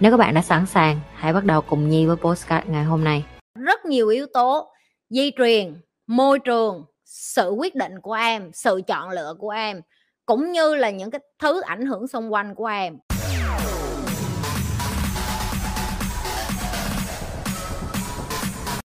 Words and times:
Nếu 0.00 0.10
các 0.10 0.16
bạn 0.16 0.34
đã 0.34 0.42
sẵn 0.42 0.66
sàng, 0.66 1.00
hãy 1.14 1.32
bắt 1.32 1.44
đầu 1.44 1.60
cùng 1.60 1.88
Nhi 1.88 2.06
với 2.06 2.16
postcard 2.16 2.68
ngày 2.68 2.84
hôm 2.84 3.04
nay. 3.04 3.24
Rất 3.58 3.84
nhiều 3.84 4.08
yếu 4.08 4.26
tố 4.34 4.72
di 5.10 5.30
truyền, 5.38 5.80
môi 6.06 6.38
trường, 6.38 6.84
sự 7.04 7.50
quyết 7.50 7.74
định 7.74 8.00
của 8.02 8.12
em, 8.12 8.50
sự 8.52 8.80
chọn 8.86 9.10
lựa 9.10 9.34
của 9.38 9.50
em 9.50 9.80
cũng 10.26 10.52
như 10.52 10.74
là 10.74 10.90
những 10.90 11.10
cái 11.10 11.20
thứ 11.42 11.60
ảnh 11.60 11.86
hưởng 11.86 12.08
xung 12.08 12.32
quanh 12.32 12.54
của 12.54 12.66
em. 12.66 12.98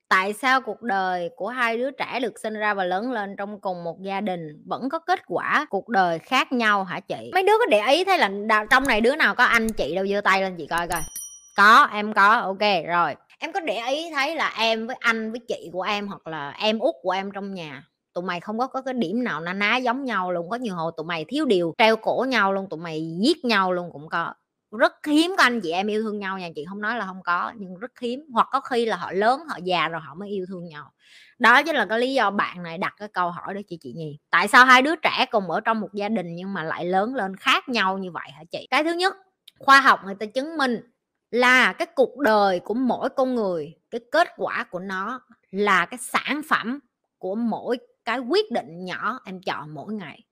Tại 0.09 0.33
sao 0.33 0.61
cuộc 0.61 0.81
đời 0.81 1.29
của 1.35 1.47
hai 1.47 1.77
đứa 1.77 1.91
trẻ 1.91 2.19
được 2.19 2.39
sinh 2.39 2.53
ra 2.53 2.73
và 2.73 2.83
lớn 2.83 3.11
lên 3.11 3.35
trong 3.37 3.61
cùng 3.61 3.83
một 3.83 4.01
gia 4.01 4.21
đình 4.21 4.63
vẫn 4.65 4.89
có 4.89 4.99
kết 4.99 5.19
quả 5.27 5.65
cuộc 5.69 5.89
đời 5.89 6.19
khác 6.19 6.51
nhau 6.51 6.83
hả 6.83 6.99
chị? 6.99 7.31
Mấy 7.33 7.43
đứa 7.43 7.57
có 7.59 7.65
để 7.65 7.81
ý 7.87 8.05
thấy 8.05 8.17
là 8.17 8.65
trong 8.69 8.87
này 8.87 9.01
đứa 9.01 9.15
nào 9.15 9.35
có 9.35 9.43
anh 9.43 9.69
chị 9.69 9.95
đâu 9.95 10.07
giơ 10.07 10.21
tay 10.21 10.41
lên 10.41 10.55
chị 10.57 10.67
coi 10.67 10.87
coi. 10.87 11.01
Có 11.57 11.87
em 11.91 12.13
có 12.13 12.39
ok 12.39 12.85
rồi. 12.87 13.15
Em 13.39 13.51
có 13.51 13.59
để 13.59 13.79
ý 13.89 14.11
thấy 14.13 14.35
là 14.35 14.53
em 14.57 14.87
với 14.87 14.95
anh 14.99 15.31
với 15.31 15.39
chị 15.47 15.69
của 15.73 15.81
em 15.81 16.07
hoặc 16.07 16.27
là 16.27 16.49
em 16.49 16.79
út 16.79 16.95
của 17.01 17.11
em 17.11 17.31
trong 17.31 17.53
nhà 17.53 17.83
tụi 18.15 18.23
mày 18.23 18.39
không 18.39 18.59
có, 18.59 18.67
có 18.67 18.81
cái 18.81 18.93
điểm 18.93 19.23
nào 19.23 19.41
na 19.41 19.53
ná 19.53 19.77
giống 19.77 20.05
nhau 20.05 20.31
luôn 20.31 20.49
có 20.49 20.55
nhiều 20.55 20.75
hồi 20.75 20.91
tụi 20.97 21.05
mày 21.05 21.25
thiếu 21.27 21.45
điều 21.45 21.73
treo 21.77 21.95
cổ 21.95 22.25
nhau 22.29 22.53
luôn 22.53 22.69
tụi 22.69 22.79
mày 22.79 23.17
giết 23.21 23.45
nhau 23.45 23.73
luôn 23.73 23.89
cũng 23.93 24.09
có 24.09 24.33
rất 24.71 24.93
hiếm 25.07 25.31
có 25.37 25.43
anh 25.43 25.61
chị 25.61 25.71
em 25.71 25.87
yêu 25.87 26.01
thương 26.03 26.19
nhau 26.19 26.39
nha 26.39 26.49
chị 26.55 26.65
không 26.69 26.81
nói 26.81 26.97
là 26.97 27.05
không 27.05 27.23
có, 27.23 27.53
nhưng 27.57 27.75
rất 27.79 27.99
hiếm. 28.01 28.19
Hoặc 28.33 28.47
có 28.51 28.59
khi 28.59 28.85
là 28.85 28.97
họ 28.97 29.11
lớn, 29.11 29.39
họ 29.49 29.57
già 29.63 29.87
rồi 29.87 30.01
họ 30.01 30.13
mới 30.15 30.29
yêu 30.29 30.45
thương 30.49 30.65
nhau. 30.67 30.91
Đó 31.39 31.63
chính 31.63 31.75
là 31.75 31.85
cái 31.85 31.99
lý 31.99 32.13
do 32.13 32.31
bạn 32.31 32.63
này 32.63 32.77
đặt 32.77 32.93
cái 32.97 33.07
câu 33.07 33.31
hỏi 33.31 33.53
đó 33.53 33.61
chị 33.67 33.77
chị 33.81 33.93
nhi. 33.93 34.19
Tại 34.29 34.47
sao 34.47 34.65
hai 34.65 34.81
đứa 34.81 34.95
trẻ 34.95 35.25
cùng 35.31 35.51
ở 35.51 35.59
trong 35.61 35.79
một 35.81 35.89
gia 35.93 36.09
đình 36.09 36.35
nhưng 36.35 36.53
mà 36.53 36.63
lại 36.63 36.85
lớn 36.85 37.15
lên 37.15 37.35
khác 37.35 37.69
nhau 37.69 37.97
như 37.97 38.11
vậy 38.11 38.29
hả 38.31 38.43
chị? 38.51 38.67
Cái 38.71 38.83
thứ 38.83 38.93
nhất, 38.93 39.13
khoa 39.59 39.81
học 39.81 39.99
người 40.05 40.15
ta 40.15 40.25
chứng 40.25 40.57
minh 40.57 40.79
là 41.31 41.73
cái 41.73 41.87
cuộc 41.95 42.17
đời 42.19 42.59
của 42.59 42.73
mỗi 42.73 43.09
con 43.09 43.35
người, 43.35 43.73
cái 43.91 44.01
kết 44.11 44.27
quả 44.37 44.63
của 44.71 44.79
nó 44.79 45.21
là 45.51 45.85
cái 45.85 45.97
sản 45.97 46.41
phẩm 46.49 46.79
của 47.17 47.35
mỗi 47.35 47.77
cái 48.05 48.19
quyết 48.19 48.51
định 48.51 48.85
nhỏ 48.85 49.19
em 49.25 49.41
chọn 49.41 49.73
mỗi 49.73 49.93
ngày 49.93 50.24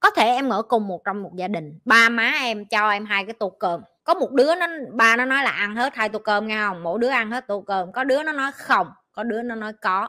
có 0.00 0.10
thể 0.10 0.24
em 0.24 0.48
ở 0.48 0.62
cùng 0.62 0.88
một 0.88 1.04
trong 1.04 1.22
một 1.22 1.30
gia 1.36 1.48
đình, 1.48 1.78
ba 1.84 2.08
má 2.08 2.32
em 2.40 2.64
cho 2.64 2.90
em 2.90 3.06
hai 3.06 3.24
cái 3.24 3.34
tô 3.38 3.50
cơm. 3.50 3.80
Có 4.04 4.14
một 4.14 4.32
đứa 4.32 4.54
nó, 4.54 4.66
ba 4.92 5.16
nó 5.16 5.24
nói 5.24 5.42
là 5.44 5.50
ăn 5.50 5.76
hết 5.76 5.94
hai 5.94 6.08
tô 6.08 6.18
cơm 6.18 6.46
nghe 6.46 6.58
không? 6.58 6.82
Mỗi 6.82 6.98
đứa 6.98 7.08
ăn 7.08 7.30
hết 7.30 7.46
tô 7.46 7.64
cơm. 7.66 7.92
Có 7.92 8.04
đứa 8.04 8.22
nó 8.22 8.32
nói 8.32 8.52
không, 8.52 8.86
có 9.12 9.22
đứa 9.22 9.42
nó 9.42 9.54
nói 9.54 9.72
có. 9.72 10.08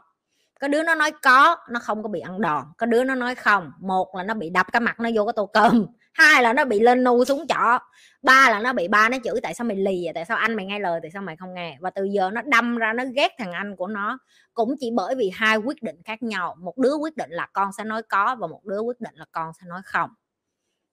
Có 0.62 0.68
đứa 0.68 0.84
nó 0.84 0.96
nói 0.96 1.12
có, 1.22 1.58
nó 1.70 1.80
không 1.80 2.04
có 2.04 2.10
bị 2.10 2.20
ăn 2.20 2.42
đòn. 2.42 2.64
Có 2.78 2.86
đứa 2.86 3.04
nó 3.04 3.16
nói 3.16 3.36
không, 3.36 3.72
một 3.80 4.16
là 4.16 4.24
nó 4.24 4.34
bị 4.34 4.50
đập 4.50 4.68
cái 4.72 4.80
mặt 4.80 5.00
nó 5.00 5.10
vô 5.16 5.26
cái 5.26 5.34
tô 5.36 5.46
cơm 5.46 5.86
hai 6.18 6.44
là 6.44 6.54
nó 6.54 6.66
bị 6.66 6.80
lên 6.80 7.04
nu 7.04 7.26
xuống 7.26 7.48
chỏ 7.48 7.80
ba 8.22 8.50
là 8.50 8.60
nó 8.60 8.74
bị 8.74 8.88
ba 8.88 9.10
nó 9.10 9.18
chửi 9.24 9.42
tại 9.44 9.54
sao 9.54 9.66
mày 9.66 9.78
lì 9.78 10.02
vậy? 10.06 10.14
Tại 10.14 10.26
sao 10.26 10.38
anh 10.38 10.56
mày 10.56 10.66
nghe 10.66 10.80
lời? 10.80 11.00
Tại 11.02 11.12
sao 11.12 11.22
mày 11.22 11.36
không 11.36 11.54
nghe? 11.54 11.78
Và 11.82 11.90
từ 11.90 12.04
giờ 12.04 12.30
nó 12.34 12.42
đâm 12.42 12.78
ra, 12.78 12.94
nó 12.94 13.04
ghét 13.16 13.32
thằng 13.38 13.52
anh 13.52 13.76
của 13.76 13.88
nó. 13.88 14.18
Cũng 14.54 14.76
chỉ 14.80 14.92
bởi 14.96 15.16
vì 15.16 15.32
hai 15.36 15.58
quyết 15.58 15.84
định 15.84 15.96
khác 16.06 16.24
nhau. 16.24 16.56
Một 16.60 16.78
đứa 16.78 16.96
quyết 16.96 17.18
định 17.18 17.30
là 17.32 17.48
con 17.54 17.72
sẽ 17.78 17.84
nói 17.84 18.02
có 18.04 18.36
và 18.40 18.48
một 18.48 18.66
đứa 18.66 18.80
quyết 18.80 19.02
định 19.02 19.16
là 19.16 19.26
con 19.32 19.52
sẽ 19.62 19.68
nói 19.68 19.82
không. 19.86 20.10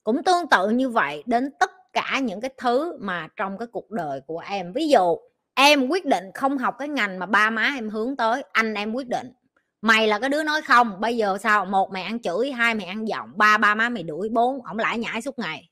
Cũng 0.03 0.25
tương 0.25 0.49
tự 0.49 0.71
như 0.71 0.89
vậy, 0.89 1.23
đến 1.27 1.51
tất 1.61 1.71
cả 1.93 2.19
những 2.23 2.41
cái 2.41 2.51
thứ 2.59 2.99
mà 3.01 3.29
trong 3.37 3.59
cái 3.59 3.69
cuộc 3.73 3.91
đời 3.91 4.21
của 4.27 4.39
em. 4.39 4.73
Ví 4.73 4.89
dụ, 4.89 5.17
em 5.55 5.89
quyết 5.89 6.07
định 6.07 6.25
không 6.35 6.59
học 6.59 6.75
cái 6.79 6.89
ngành 6.89 7.19
mà 7.19 7.27
ba 7.27 7.51
má 7.51 7.73
em 7.75 7.91
hướng 7.91 8.17
tới, 8.17 8.45
anh 8.53 8.75
em 8.75 8.93
quyết 8.93 9.09
định 9.09 9.33
mày 9.85 10.09
là 10.09 10.19
cái 10.19 10.31
đứa 10.31 10.43
nói 10.43 10.63
không, 10.63 11.01
bây 11.01 11.17
giờ 11.17 11.39
sao? 11.43 11.65
Một 11.65 11.91
mày 11.93 12.03
ăn 12.03 12.23
chửi, 12.23 12.51
hai 12.51 12.75
mày 12.75 12.87
ăn 12.87 13.09
giọng, 13.09 13.31
ba 13.37 13.59
ba 13.59 13.75
má 13.75 13.89
mày 13.89 14.03
đuổi, 14.03 14.29
bốn, 14.29 14.63
ổng 14.67 14.79
lại 14.79 14.99
nhảy 14.99 15.23
suốt 15.23 15.39
ngày. 15.39 15.69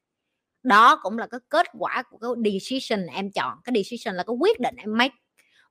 Đó 0.62 1.00
cũng 1.02 1.18
là 1.18 1.26
cái 1.26 1.40
kết 1.48 1.66
quả 1.78 2.02
của 2.10 2.18
cái 2.18 2.52
decision 2.52 3.06
em 3.06 3.30
chọn. 3.30 3.58
Cái 3.64 3.82
decision 3.82 4.16
là 4.16 4.22
cái 4.22 4.36
quyết 4.40 4.60
định 4.60 4.74
em 4.76 4.98
make. 4.98 5.14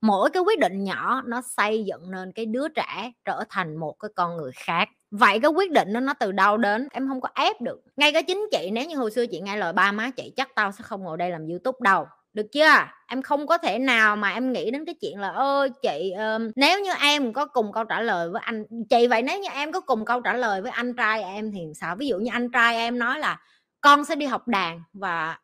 Mỗi 0.02 0.30
cái 0.30 0.44
quyết 0.44 0.60
định 0.60 0.84
nhỏ, 0.84 1.22
nó 1.26 1.42
xây 1.58 1.84
dựng 1.84 2.12
nên 2.12 2.32
cái 2.32 2.46
đứa 2.46 2.68
trẻ 2.68 3.12
trở 3.26 3.44
thành 3.50 3.76
một 3.76 3.96
cái 4.00 4.10
con 4.16 4.38
người 4.38 4.52
khác. 4.56 4.90
Vậy 5.12 5.40
cái 5.40 5.52
quyết 5.52 5.72
định 5.72 5.94
đó 5.94 6.00
nó 6.00 6.14
từ 6.14 6.32
đâu 6.32 6.58
đến? 6.58 6.88
Em 6.92 7.08
không 7.08 7.22
có 7.22 7.30
ép 7.36 7.62
được. 7.62 7.82
Ngay 7.96 8.14
cái 8.14 8.24
chính 8.24 8.48
chị, 8.52 8.70
nếu 8.74 8.86
như 8.86 8.96
hồi 8.96 9.12
xưa 9.12 9.26
chị 9.26 9.42
nghe 9.42 9.58
lời 9.58 9.74
ba 9.74 9.92
má 9.92 10.10
chị, 10.10 10.34
chắc 10.36 10.50
tao 10.56 10.72
sẽ 10.72 10.84
không 10.84 11.04
ngồi 11.04 11.18
đây 11.18 11.30
làm 11.32 11.48
youtube 11.48 11.78
đâu 11.82 12.06
được 12.34 12.46
chưa? 12.52 12.74
Em 13.08 13.22
không 13.22 13.48
có 13.48 13.58
thể 13.58 13.80
nào 13.80 14.16
mà 14.16 14.30
em 14.30 14.54
nghĩ 14.54 14.72
đến 14.72 14.86
cái 14.86 14.96
chuyện 15.02 15.20
là 15.20 15.30
ơi 15.30 15.70
chị 15.82 16.12
um, 16.12 16.52
nếu 16.56 16.80
như 16.82 16.92
em 17.02 17.34
có 17.34 17.46
cùng 17.46 17.72
câu 17.72 17.84
trả 17.84 18.02
lời 18.02 18.30
với 18.30 18.42
anh 18.46 18.66
chị 18.90 19.08
vậy 19.08 19.22
nếu 19.22 19.40
như 19.40 19.50
em 19.54 19.72
có 19.72 19.82
cùng 19.82 20.06
câu 20.06 20.22
trả 20.22 20.34
lời 20.34 20.62
với 20.62 20.72
anh 20.72 20.94
trai 20.94 21.24
em 21.24 21.52
thì 21.52 21.62
sao? 21.76 21.96
Ví 21.96 22.08
dụ 22.08 22.18
như 22.18 22.32
anh 22.34 22.52
trai 22.52 22.76
em 22.76 23.00
nói 23.00 23.20
là 23.20 23.40
con 23.82 24.06
sẽ 24.06 24.16
đi 24.16 24.26
học 24.26 24.48
đàn 24.48 24.82
và 24.94 25.38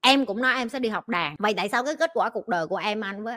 em 0.00 0.26
cũng 0.26 0.42
nói 0.42 0.54
em 0.54 0.68
sẽ 0.68 0.78
đi 0.78 0.88
học 0.88 1.08
đàn. 1.08 1.36
Vậy 1.38 1.54
tại 1.56 1.68
sao 1.68 1.84
cái 1.84 1.96
kết 1.96 2.10
quả 2.14 2.30
cuộc 2.30 2.48
đời 2.48 2.66
của 2.66 2.76
em 2.76 3.00
anh 3.00 3.24
với 3.24 3.36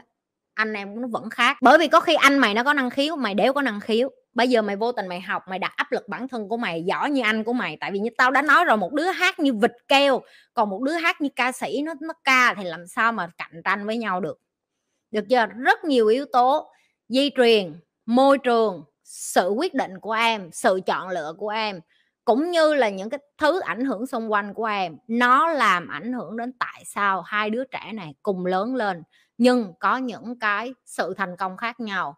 anh 0.53 0.73
em 0.73 1.01
nó 1.01 1.07
vẫn 1.07 1.29
khác? 1.29 1.57
Bởi 1.61 1.77
vì 1.77 1.87
có 1.87 1.99
khi 1.99 2.15
anh 2.15 2.39
mày 2.39 2.53
nó 2.53 2.63
có 2.63 2.73
năng 2.73 2.89
khiếu 2.89 3.15
mày 3.15 3.33
đéo 3.33 3.53
có 3.53 3.61
năng 3.61 3.79
khiếu 3.79 4.09
bây 4.33 4.49
giờ 4.49 4.61
mày 4.61 4.75
vô 4.75 4.91
tình 4.91 5.07
mày 5.07 5.21
học, 5.21 5.43
mày 5.47 5.59
đặt 5.59 5.73
áp 5.75 5.91
lực 5.91 6.07
bản 6.07 6.27
thân 6.27 6.49
của 6.49 6.57
mày, 6.57 6.83
giỏi 6.83 7.11
như 7.11 7.21
anh 7.21 7.43
của 7.43 7.53
mày. 7.53 7.77
Tại 7.79 7.91
vì 7.91 7.99
như 7.99 8.09
tao 8.17 8.31
đã 8.31 8.41
nói 8.41 8.65
rồi, 8.65 8.77
một 8.77 8.93
đứa 8.93 9.07
hát 9.07 9.39
như 9.39 9.53
vịt 9.53 9.71
keo, 9.87 10.21
còn 10.53 10.69
một 10.69 10.81
đứa 10.81 10.93
hát 10.93 11.21
như 11.21 11.29
ca 11.35 11.51
sĩ 11.51 11.81
nó 11.81 11.93
nó 12.01 12.13
ca 12.23 12.53
thì 12.57 12.63
làm 12.63 12.87
sao 12.87 13.11
mà 13.11 13.29
cạnh 13.37 13.61
tranh 13.63 13.85
với 13.85 13.97
nhau 13.97 14.21
được? 14.21 14.39
Được 15.11 15.25
chưa? 15.29 15.45
Rất 15.45 15.83
nhiều 15.83 16.07
yếu 16.07 16.25
tố 16.33 16.71
di 17.07 17.29
truyền, 17.37 17.79
môi 18.05 18.37
trường, 18.37 18.83
sự 19.03 19.49
quyết 19.49 19.73
định 19.73 19.99
của 19.99 20.11
em, 20.11 20.49
sự 20.51 20.79
chọn 20.85 21.09
lựa 21.09 21.33
của 21.37 21.49
em, 21.49 21.79
cũng 22.25 22.51
như 22.51 22.73
là 22.73 22.89
những 22.89 23.09
cái 23.09 23.19
thứ 23.37 23.59
ảnh 23.59 23.85
hưởng 23.85 24.07
xung 24.07 24.31
quanh 24.31 24.53
của 24.53 24.65
em. 24.65 24.97
Nó 25.07 25.47
làm 25.47 25.87
ảnh 25.87 26.13
hưởng 26.13 26.37
đến 26.37 26.53
tại 26.59 26.83
sao 26.85 27.21
hai 27.21 27.49
đứa 27.49 27.63
trẻ 27.63 27.91
này 27.93 28.13
cùng 28.23 28.45
lớn 28.45 28.75
lên, 28.75 29.03
nhưng 29.37 29.73
có 29.79 29.97
những 29.97 30.39
cái 30.39 30.73
sự 30.85 31.13
thành 31.17 31.37
công 31.37 31.57
khác 31.57 31.79
nhau 31.79 32.17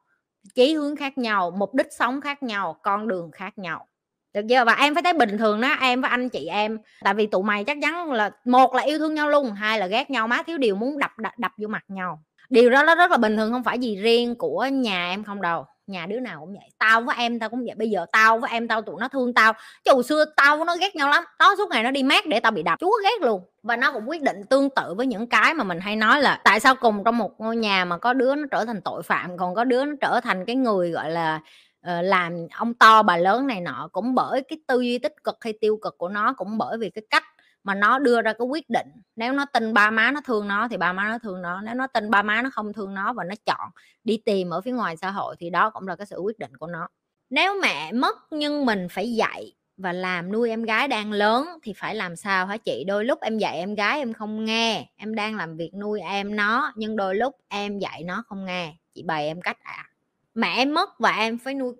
chí 0.55 0.73
hướng 0.73 0.95
khác 0.95 1.17
nhau 1.17 1.51
mục 1.57 1.75
đích 1.75 1.93
sống 1.93 2.21
khác 2.21 2.43
nhau 2.43 2.77
con 2.83 3.07
đường 3.07 3.31
khác 3.31 3.57
nhau. 3.57 3.87
Được 4.33 4.41
chưa? 4.49 4.65
Và 4.65 4.73
em 4.73 4.93
phải 4.93 5.03
thấy 5.03 5.13
bình 5.13 5.37
thường 5.37 5.61
đó 5.61 5.75
em 5.81 6.01
với 6.01 6.09
anh 6.09 6.29
chị 6.29 6.45
em. 6.45 6.77
Tại 7.03 7.13
vì 7.13 7.27
tụi 7.27 7.43
mày 7.43 7.63
chắc 7.63 7.77
chắn 7.81 8.11
là 8.11 8.31
một 8.45 8.75
là 8.75 8.83
yêu 8.83 8.99
thương 8.99 9.15
nhau 9.15 9.29
luôn 9.29 9.51
hai 9.51 9.79
là 9.79 9.87
ghét 9.87 10.09
nhau 10.09 10.27
má 10.27 10.43
thiếu 10.47 10.57
điều 10.57 10.75
muốn 10.75 10.99
đập 10.99 11.11
đập, 11.17 11.33
đập 11.37 11.51
vô 11.57 11.67
mặt 11.67 11.83
nhau. 11.87 12.23
Điều 12.49 12.69
đó 12.69 12.83
nó 12.83 12.95
rất 12.95 13.11
là 13.11 13.17
bình 13.17 13.37
thường 13.37 13.51
không 13.51 13.63
phải 13.63 13.79
gì 13.79 13.95
riêng 13.95 14.35
của 14.35 14.65
nhà 14.65 15.09
em 15.09 15.23
không 15.23 15.41
đâu 15.41 15.65
nhà 15.87 16.05
đứa 16.05 16.19
nào 16.19 16.39
cũng 16.39 16.53
vậy, 16.53 16.69
tao 16.79 17.01
với 17.01 17.15
em 17.17 17.39
tao 17.39 17.49
cũng 17.49 17.63
vậy, 17.65 17.75
bây 17.77 17.89
giờ 17.89 18.05
tao 18.11 18.37
với 18.39 18.51
em 18.51 18.67
tao, 18.67 18.81
tụi 18.81 18.95
nó 18.99 19.07
thương 19.07 19.33
tao. 19.33 19.53
Chứ 19.85 19.91
hồi 19.93 20.03
xưa 20.03 20.25
tao 20.37 20.57
với 20.57 20.65
nó 20.65 20.75
ghét 20.77 20.95
nhau 20.95 21.09
lắm 21.09 21.23
nó 21.39 21.55
suốt 21.57 21.69
ngày 21.69 21.83
nó 21.83 21.91
đi 21.91 22.03
mát 22.03 22.25
để 22.27 22.39
tao 22.39 22.51
bị 22.51 22.63
đập. 22.63 22.79
Chúa 22.79 22.93
ghét 23.03 23.25
luôn. 23.27 23.41
Và 23.63 23.75
nó 23.75 23.91
cũng 23.91 24.09
quyết 24.09 24.21
định 24.21 24.37
tương 24.49 24.69
tự 24.69 24.93
với 24.97 25.07
những 25.07 25.27
cái 25.27 25.53
mà 25.53 25.63
mình 25.63 25.79
hay 25.79 25.95
nói 25.95 26.21
là 26.21 26.41
tại 26.43 26.59
sao 26.59 26.75
cùng 26.75 27.03
trong 27.03 27.17
một 27.17 27.31
ngôi 27.39 27.55
nhà 27.57 27.85
mà 27.85 27.97
có 27.97 28.13
đứa 28.13 28.35
nó 28.35 28.43
trở 28.51 28.65
thành 28.65 28.81
tội 28.81 29.03
phạm, 29.03 29.37
còn 29.37 29.55
có 29.55 29.63
đứa 29.63 29.85
nó 29.85 29.93
trở 30.01 30.19
thành 30.23 30.45
cái 30.45 30.55
người, 30.55 30.91
gọi 30.91 31.09
là 31.09 31.39
ờ, 31.81 32.01
làm 32.01 32.33
ông 32.57 32.73
to 32.73 33.03
bà 33.03 33.17
lớn 33.17 33.47
này 33.47 33.61
nọ, 33.61 33.89
cũng 33.91 34.15
bởi 34.15 34.41
cái 34.49 34.59
tư 34.67 34.81
duy 34.81 34.97
tích 34.99 35.15
cực 35.23 35.37
hay 35.41 35.53
tiêu 35.61 35.77
cực 35.81 35.97
của 35.97 36.09
nó, 36.09 36.33
cũng 36.33 36.57
bởi 36.57 36.77
vì 36.77 36.89
cái 36.89 37.03
cách 37.09 37.23
mà 37.63 37.75
nó 37.75 37.99
đưa 37.99 38.21
ra 38.21 38.33
cái 38.33 38.47
quyết 38.47 38.69
định. 38.69 38.87
Nếu 39.15 39.33
nó 39.33 39.45
tin 39.45 39.73
ba 39.73 39.91
má 39.91 40.11
nó 40.11 40.21
thương 40.21 40.47
nó 40.47 40.67
thì 40.67 40.77
ba 40.77 40.93
má 40.93 41.09
nó 41.09 41.17
thương 41.17 41.41
nó, 41.41 41.61
nếu 41.61 41.75
nó 41.75 41.87
tin 41.87 42.09
ba 42.09 42.21
má 42.23 42.41
nó 42.41 42.49
không 42.49 42.73
thương 42.73 42.93
nó 42.93 43.13
và 43.13 43.23
nó 43.23 43.35
chọn 43.45 43.69
đi 44.03 44.17
tìm 44.25 44.49
ở 44.49 44.61
phía 44.61 44.71
ngoài 44.71 44.97
xã 44.97 45.11
hội 45.11 45.35
thì 45.39 45.49
đó 45.49 45.69
cũng 45.69 45.87
là 45.87 45.95
cái 45.95 46.05
sự 46.05 46.17
quyết 46.17 46.39
định 46.39 46.57
của 46.57 46.67
nó. 46.67 46.87
Nếu 47.29 47.59
mẹ 47.61 47.91
mất 47.91 48.17
nhưng 48.31 48.65
mình 48.65 48.87
phải 48.91 49.13
dạy 49.13 49.53
và 49.77 49.93
làm 49.93 50.31
nuôi 50.31 50.49
em 50.49 50.63
gái 50.63 50.87
đang 50.87 51.11
lớn 51.11 51.47
thì 51.63 51.73
phải 51.73 51.95
làm 51.95 52.15
sao 52.15 52.45
hả 52.45 52.57
chị? 52.57 52.83
Đôi 52.87 53.05
lúc 53.05 53.21
em 53.21 53.37
dạy 53.37 53.57
em 53.57 53.75
gái 53.75 53.99
em 53.99 54.13
không 54.13 54.45
nghe, 54.45 54.89
em 54.95 55.15
đang 55.15 55.35
làm 55.37 55.57
việc 55.57 55.71
nuôi 55.73 56.01
em 56.01 56.35
nó, 56.35 56.71
nhưng 56.75 56.95
đôi 56.95 57.15
lúc 57.15 57.35
em 57.47 57.79
dạy 57.79 58.03
nó 58.03 58.23
không 58.27 58.45
nghe. 58.45 58.73
Chị 58.93 59.03
bày 59.03 59.27
em 59.27 59.41
cách 59.41 59.57
à 59.63 59.91
mẹ 60.33 60.53
em 60.55 60.73
mất 60.73 60.99
và 60.99 61.11
em 61.11 61.37
phải 61.37 61.53
nuôi 61.53 61.73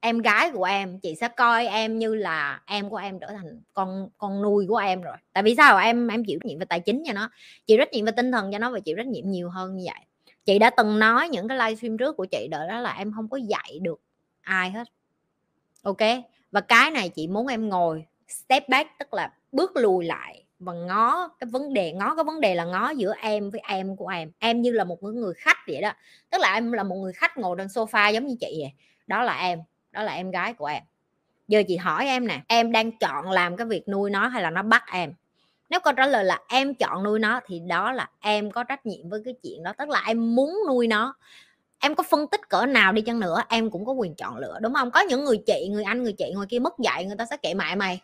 em 0.00 0.18
gái 0.18 0.50
của 0.50 0.64
em, 0.64 1.00
chị 1.00 1.14
sẽ 1.14 1.28
coi 1.28 1.66
em 1.66 1.98
như 1.98 2.14
là 2.14 2.62
em 2.66 2.90
của 2.90 2.96
em 2.96 3.18
trở 3.20 3.26
thành 3.26 3.60
con 3.72 4.08
con 4.18 4.42
nuôi 4.42 4.66
của 4.68 4.76
em 4.76 5.02
rồi. 5.02 5.16
Tại 5.32 5.42
vì 5.42 5.54
sao? 5.56 5.78
Em 5.78 6.08
em 6.08 6.24
chịu 6.24 6.38
trách 6.38 6.46
nhiệm 6.46 6.58
về 6.58 6.66
tài 6.66 6.80
chính 6.80 7.02
cho 7.06 7.12
nó, 7.12 7.30
chịu 7.66 7.78
trách 7.78 7.92
nhiệm 7.92 8.04
về 8.04 8.12
tinh 8.12 8.32
thần 8.32 8.52
cho 8.52 8.58
nó 8.58 8.70
và 8.70 8.80
chịu 8.80 8.96
trách 8.96 9.06
nhiệm 9.06 9.30
nhiều 9.30 9.50
hơn 9.50 9.76
như 9.76 9.84
vậy. 9.86 10.04
Chị 10.44 10.58
đã 10.58 10.70
từng 10.70 10.98
nói 10.98 11.28
những 11.28 11.48
cái 11.48 11.58
livestream 11.58 11.98
trước 11.98 12.16
của 12.16 12.24
chị 12.24 12.48
đợi 12.50 12.68
đó 12.68 12.80
là 12.80 12.92
em 12.98 13.12
không 13.16 13.28
có 13.28 13.36
dạy 13.36 13.78
được 13.82 14.00
ai 14.40 14.70
hết. 14.70 14.88
Ok? 15.82 15.98
Và 16.52 16.60
cái 16.60 16.90
này 16.90 17.08
chị 17.08 17.26
muốn 17.26 17.46
em 17.46 17.68
ngồi 17.68 18.04
step 18.28 18.68
back, 18.68 18.90
tức 18.98 19.14
là 19.14 19.32
bước 19.52 19.76
lùi 19.76 20.04
lại 20.04 20.44
và 20.58 20.72
ngó 20.72 21.28
cái 21.28 21.48
vấn 21.52 21.74
đề, 21.74 21.92
ngó 21.92 22.14
cái 22.14 22.24
vấn 22.24 22.40
đề 22.40 22.54
là 22.54 22.64
ngó 22.64 22.90
giữa 22.90 23.14
em 23.22 23.50
với 23.50 23.60
em 23.68 23.96
của 23.96 24.08
em. 24.08 24.30
Em 24.38 24.62
như 24.62 24.72
là 24.72 24.84
một 24.84 25.02
người 25.02 25.34
khách 25.34 25.56
vậy 25.66 25.80
đó. 25.80 25.92
Tức 26.30 26.38
là 26.40 26.54
em 26.54 26.72
là 26.72 26.82
một 26.82 26.96
người 26.96 27.12
khách 27.12 27.36
ngồi 27.36 27.56
trên 27.58 27.66
sofa 27.66 28.12
giống 28.12 28.26
như 28.26 28.36
chị 28.40 28.56
vậy. 28.60 28.72
Đó 29.06 29.22
là 29.22 29.40
em 29.40 29.58
đó 29.98 30.04
là 30.04 30.12
em 30.12 30.30
gái 30.30 30.54
của 30.54 30.66
em. 30.66 30.82
Giờ 31.48 31.62
chị 31.68 31.76
hỏi 31.76 32.06
em 32.06 32.26
nè, 32.26 32.40
em 32.48 32.72
đang 32.72 32.98
chọn 32.98 33.30
làm 33.30 33.56
cái 33.56 33.66
việc 33.66 33.88
nuôi 33.88 34.10
nó 34.10 34.28
hay 34.28 34.42
là 34.42 34.50
nó 34.50 34.62
bắt 34.62 34.84
em? 34.92 35.12
Nếu 35.70 35.80
câu 35.80 35.92
trả 35.92 36.06
lời 36.06 36.24
là 36.24 36.40
em 36.48 36.74
chọn 36.74 37.02
nuôi 37.02 37.18
nó 37.18 37.40
thì 37.46 37.60
đó 37.60 37.92
là 37.92 38.08
em 38.20 38.50
có 38.50 38.64
trách 38.64 38.86
nhiệm 38.86 39.08
với 39.08 39.22
cái 39.24 39.34
chuyện 39.42 39.62
đó, 39.62 39.72
tức 39.78 39.88
là 39.88 40.02
em 40.06 40.34
muốn 40.34 40.58
nuôi 40.68 40.86
nó. 40.86 41.14
Em 41.78 41.94
có 41.94 42.02
phân 42.02 42.26
tích 42.26 42.48
cỡ 42.48 42.66
nào 42.66 42.92
đi 42.92 43.02
chăng 43.02 43.20
nữa, 43.20 43.42
em 43.48 43.70
cũng 43.70 43.86
có 43.86 43.92
quyền 43.92 44.14
chọn 44.14 44.36
lựa, 44.36 44.58
đúng 44.62 44.74
không? 44.74 44.90
Có 44.90 45.00
những 45.00 45.24
người 45.24 45.38
chị, 45.46 45.68
người 45.72 45.84
anh, 45.84 46.02
người 46.02 46.12
chị 46.12 46.32
ngồi 46.34 46.46
kia 46.46 46.58
mất 46.58 46.78
dạy, 46.78 47.04
người 47.04 47.16
ta 47.16 47.24
sẽ 47.30 47.36
kệ 47.36 47.54
mẹ 47.54 47.74
mày. 47.74 48.00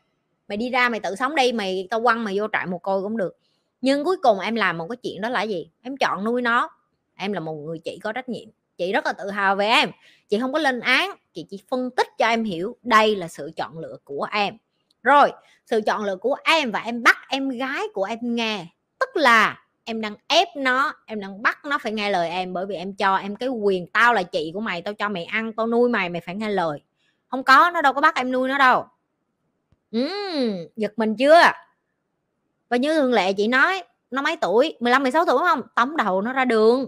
Mày 0.48 0.56
đi 0.56 0.70
ra 0.70 0.88
mày 0.88 1.00
tự 1.00 1.16
sống 1.16 1.34
đi, 1.34 1.52
mày 1.52 1.88
tao 1.90 2.02
quăng 2.02 2.24
mày 2.24 2.38
vô 2.38 2.46
trại 2.52 2.66
một 2.66 2.82
côi 2.82 3.02
cũng 3.02 3.16
được. 3.16 3.38
Nhưng 3.80 4.04
cuối 4.04 4.16
cùng 4.22 4.40
em 4.40 4.54
làm 4.54 4.78
một 4.78 4.86
cái 4.88 4.96
chuyện 4.96 5.20
đó 5.20 5.28
là 5.28 5.42
gì? 5.42 5.70
Em 5.82 5.96
chọn 5.96 6.24
nuôi 6.24 6.42
nó. 6.42 6.70
Em 7.16 7.32
là 7.32 7.40
một 7.40 7.54
người 7.54 7.78
chị 7.78 7.98
có 8.02 8.12
trách 8.12 8.28
nhiệm. 8.28 8.48
Chị 8.76 8.92
rất 8.92 9.06
là 9.06 9.12
tự 9.12 9.30
hào 9.30 9.56
về 9.56 9.66
em. 9.66 9.90
Chị 10.28 10.38
không 10.40 10.52
có 10.52 10.58
lên 10.58 10.80
án 10.80 11.10
chị 11.34 11.46
chỉ 11.50 11.60
phân 11.70 11.90
tích 11.90 12.08
cho 12.18 12.26
em 12.26 12.44
hiểu 12.44 12.76
đây 12.82 13.16
là 13.16 13.28
sự 13.28 13.50
chọn 13.56 13.78
lựa 13.78 13.96
của 14.04 14.26
em. 14.32 14.56
Rồi 15.02 15.32
sự 15.66 15.80
chọn 15.86 16.04
lựa 16.04 16.16
của 16.16 16.36
em 16.44 16.70
và 16.70 16.80
em 16.80 17.02
bắt 17.02 17.16
em 17.28 17.48
gái 17.48 17.82
của 17.94 18.04
em 18.04 18.18
nghe 18.22 18.66
tức 18.98 19.16
là 19.16 19.64
em 19.84 20.00
đang 20.00 20.14
ép 20.26 20.48
nó 20.56 20.92
em 21.06 21.20
đang 21.20 21.42
bắt 21.42 21.64
nó 21.64 21.78
phải 21.78 21.92
nghe 21.92 22.10
lời 22.10 22.28
em 22.28 22.52
bởi 22.52 22.66
vì 22.66 22.74
em 22.74 22.94
cho 22.94 23.16
em 23.16 23.36
cái 23.36 23.48
quyền 23.48 23.86
tao 23.86 24.14
là 24.14 24.22
chị 24.22 24.50
của 24.54 24.60
mày 24.60 24.82
tao 24.82 24.94
cho 24.94 25.08
mày 25.08 25.24
ăn 25.24 25.52
tao 25.52 25.66
nuôi 25.66 25.88
mày 25.88 26.08
mày 26.08 26.20
phải 26.20 26.34
nghe 26.34 26.48
lời. 26.48 26.80
Không 27.28 27.44
có 27.44 27.70
nó 27.74 27.82
đâu 27.82 27.92
có 27.92 28.00
bắt 28.00 28.14
em 28.14 28.32
nuôi 28.32 28.48
nó 28.48 28.58
đâu. 28.58 28.86
Uhm, 29.96 30.68
giật 30.76 30.92
mình 30.96 31.16
chưa? 31.16 31.42
Và 32.68 32.76
như 32.76 32.94
thường 32.94 33.12
lệ 33.12 33.32
chị 33.32 33.48
nói 33.48 33.82
nó 34.10 34.22
mấy 34.22 34.36
tuổi? 34.36 34.76
15 34.80 35.02
16 35.02 35.24
tuổi 35.24 35.38
không? 35.38 35.62
Tống 35.76 35.96
đầu 35.96 36.22
nó 36.22 36.32
ra 36.32 36.44
đường 36.44 36.86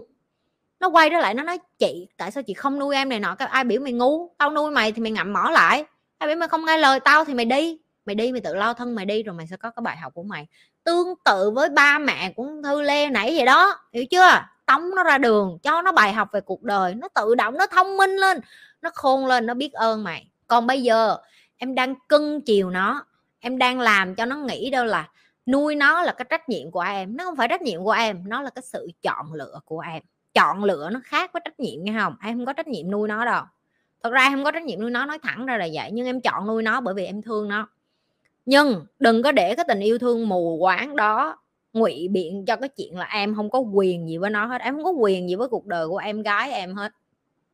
nó 0.79 0.89
quay 0.89 1.09
trở 1.09 1.19
lại, 1.19 1.33
nó 1.33 1.43
nói, 1.43 1.59
chị, 1.79 2.07
tại 2.17 2.31
sao 2.31 2.43
chị 2.43 2.53
không 2.53 2.79
nuôi 2.79 2.95
em 2.95 3.09
này 3.09 3.19
nọ? 3.19 3.35
Cái 3.35 3.47
ai 3.47 3.63
biểu 3.63 3.81
mày 3.81 3.93
ngu? 3.93 4.35
Tao 4.37 4.51
nuôi 4.51 4.71
mày 4.71 4.91
thì 4.91 5.01
mày 5.01 5.11
ngậm 5.11 5.33
mỏ 5.33 5.49
lại. 5.51 5.85
Ai 6.17 6.27
biểu 6.27 6.37
mày 6.37 6.47
không 6.47 6.65
nghe 6.65 6.77
lời 6.77 6.99
tao 6.99 7.25
thì 7.25 7.33
mày 7.33 7.45
đi. 7.45 7.79
Mày 8.05 8.15
đi, 8.15 8.31
mày 8.31 8.41
tự 8.41 8.55
lo 8.55 8.73
thân 8.73 8.95
mày 8.95 9.05
đi, 9.05 9.23
rồi 9.23 9.35
mày 9.35 9.47
sẽ 9.47 9.57
có 9.57 9.71
cái 9.71 9.81
bài 9.81 9.97
học 9.97 10.13
của 10.13 10.23
mày. 10.23 10.47
Tương 10.83 11.13
tự 11.25 11.51
với 11.51 11.69
ba 11.69 11.99
mẹ 11.99 12.31
của 12.31 12.47
thư 12.63 12.81
lê 12.81 13.09
nãy 13.09 13.33
vậy 13.35 13.45
đó, 13.45 13.79
hiểu 13.93 14.05
chưa? 14.05 14.41
Tống 14.65 14.95
nó 14.95 15.03
ra 15.03 15.17
đường, 15.17 15.59
cho 15.63 15.81
nó 15.81 15.91
bài 15.91 16.13
học 16.13 16.29
về 16.31 16.41
cuộc 16.41 16.63
đời. 16.63 16.95
Nó 16.95 17.07
tự 17.07 17.35
động, 17.35 17.57
nó 17.57 17.67
thông 17.67 17.97
minh 17.97 18.15
lên. 18.15 18.39
Nó 18.81 18.89
khôn 18.93 19.25
lên, 19.25 19.45
nó 19.45 19.53
biết 19.53 19.73
ơn 19.73 20.03
mày. 20.03 20.29
Còn 20.47 20.67
bây 20.67 20.83
giờ, 20.83 21.17
em 21.57 21.75
đang 21.75 21.95
cưng 22.09 22.41
chiều 22.41 22.69
nó. 22.69 23.05
Em 23.39 23.57
đang 23.57 23.79
làm 23.79 24.15
cho 24.15 24.25
nó 24.25 24.35
nghĩ 24.35 24.69
đâu 24.69 24.85
là 24.85 25.09
nuôi 25.45 25.75
nó 25.75 26.01
là 26.01 26.11
cái 26.11 26.25
trách 26.29 26.49
nhiệm 26.49 26.71
của 26.71 26.81
em. 26.81 27.17
Nó 27.17 27.23
không 27.23 27.35
phải 27.35 27.47
trách 27.47 27.61
nhiệm 27.61 27.83
của 27.83 27.91
em, 27.91 28.29
nó 28.29 28.41
là 28.41 28.49
cái 28.49 28.61
sự 28.61 28.91
chọn 29.01 29.33
lựa 29.33 29.59
của 29.65 29.79
em 29.79 30.03
chọn 30.37 30.63
lựa 30.63 30.89
nó 30.93 30.99
khác 31.03 31.33
với 31.33 31.41
trách 31.45 31.59
nhiệm 31.59 31.83
nghe 31.83 31.93
không 31.99 32.15
em 32.23 32.37
không 32.37 32.45
có 32.45 32.53
trách 32.53 32.67
nhiệm 32.67 32.91
nuôi 32.91 33.07
nó 33.07 33.25
đâu. 33.25 33.43
Thật 34.03 34.09
ra 34.09 34.21
em 34.21 34.33
không 34.33 34.43
có 34.43 34.51
trách 34.51 34.63
nhiệm 34.63 34.79
nuôi 34.81 34.91
nó, 34.91 35.05
nói 35.05 35.19
thẳng 35.23 35.45
ra 35.45 35.57
là 35.57 35.67
vậy, 35.73 35.89
nhưng 35.93 36.05
em 36.05 36.21
chọn 36.21 36.47
nuôi 36.47 36.63
nó 36.63 36.81
bởi 36.81 36.93
vì 36.93 37.05
em 37.05 37.21
thương 37.21 37.47
nó. 37.47 37.69
Nhưng 38.45 38.85
đừng 38.99 39.23
có 39.23 39.31
để 39.31 39.55
cái 39.55 39.65
tình 39.67 39.79
yêu 39.79 39.97
thương 39.97 40.29
mù 40.29 40.57
quáng 40.61 40.95
đó 40.95 41.37
ngụy 41.73 42.07
biện 42.11 42.45
cho 42.45 42.55
cái 42.55 42.69
chuyện 42.69 42.97
là 42.97 43.05
em 43.05 43.35
không 43.35 43.49
có 43.49 43.59
quyền 43.59 44.09
gì 44.09 44.17
với 44.17 44.29
nó 44.29 44.45
hết, 44.45 44.61
em 44.61 44.75
không 44.75 44.83
có 44.83 44.89
quyền 44.91 45.29
gì 45.29 45.35
với 45.35 45.47
cuộc 45.47 45.65
đời 45.65 45.87
của 45.87 45.97
em 45.97 46.21
gái 46.21 46.51
em 46.51 46.75
hết. 46.75 46.91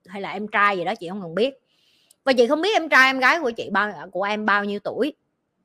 Hay 0.07 0.21
là 0.21 0.31
em 0.31 0.47
trai 0.47 0.77
gì 0.77 0.83
đó 0.83 0.95
chị 0.95 1.09
không 1.09 1.21
cần 1.21 1.35
biết. 1.35 1.59
Và 2.23 2.33
chị 2.33 2.47
không 2.47 2.61
biết 2.61 2.75
em 2.75 2.89
trai 2.89 3.09
em 3.09 3.19
gái 3.19 3.39
của 3.39 3.51
chị 3.51 3.69
bao, 3.69 4.09
của 4.11 4.23
em 4.23 4.45
bao 4.45 4.65
nhiêu 4.65 4.79
tuổi. 4.79 5.13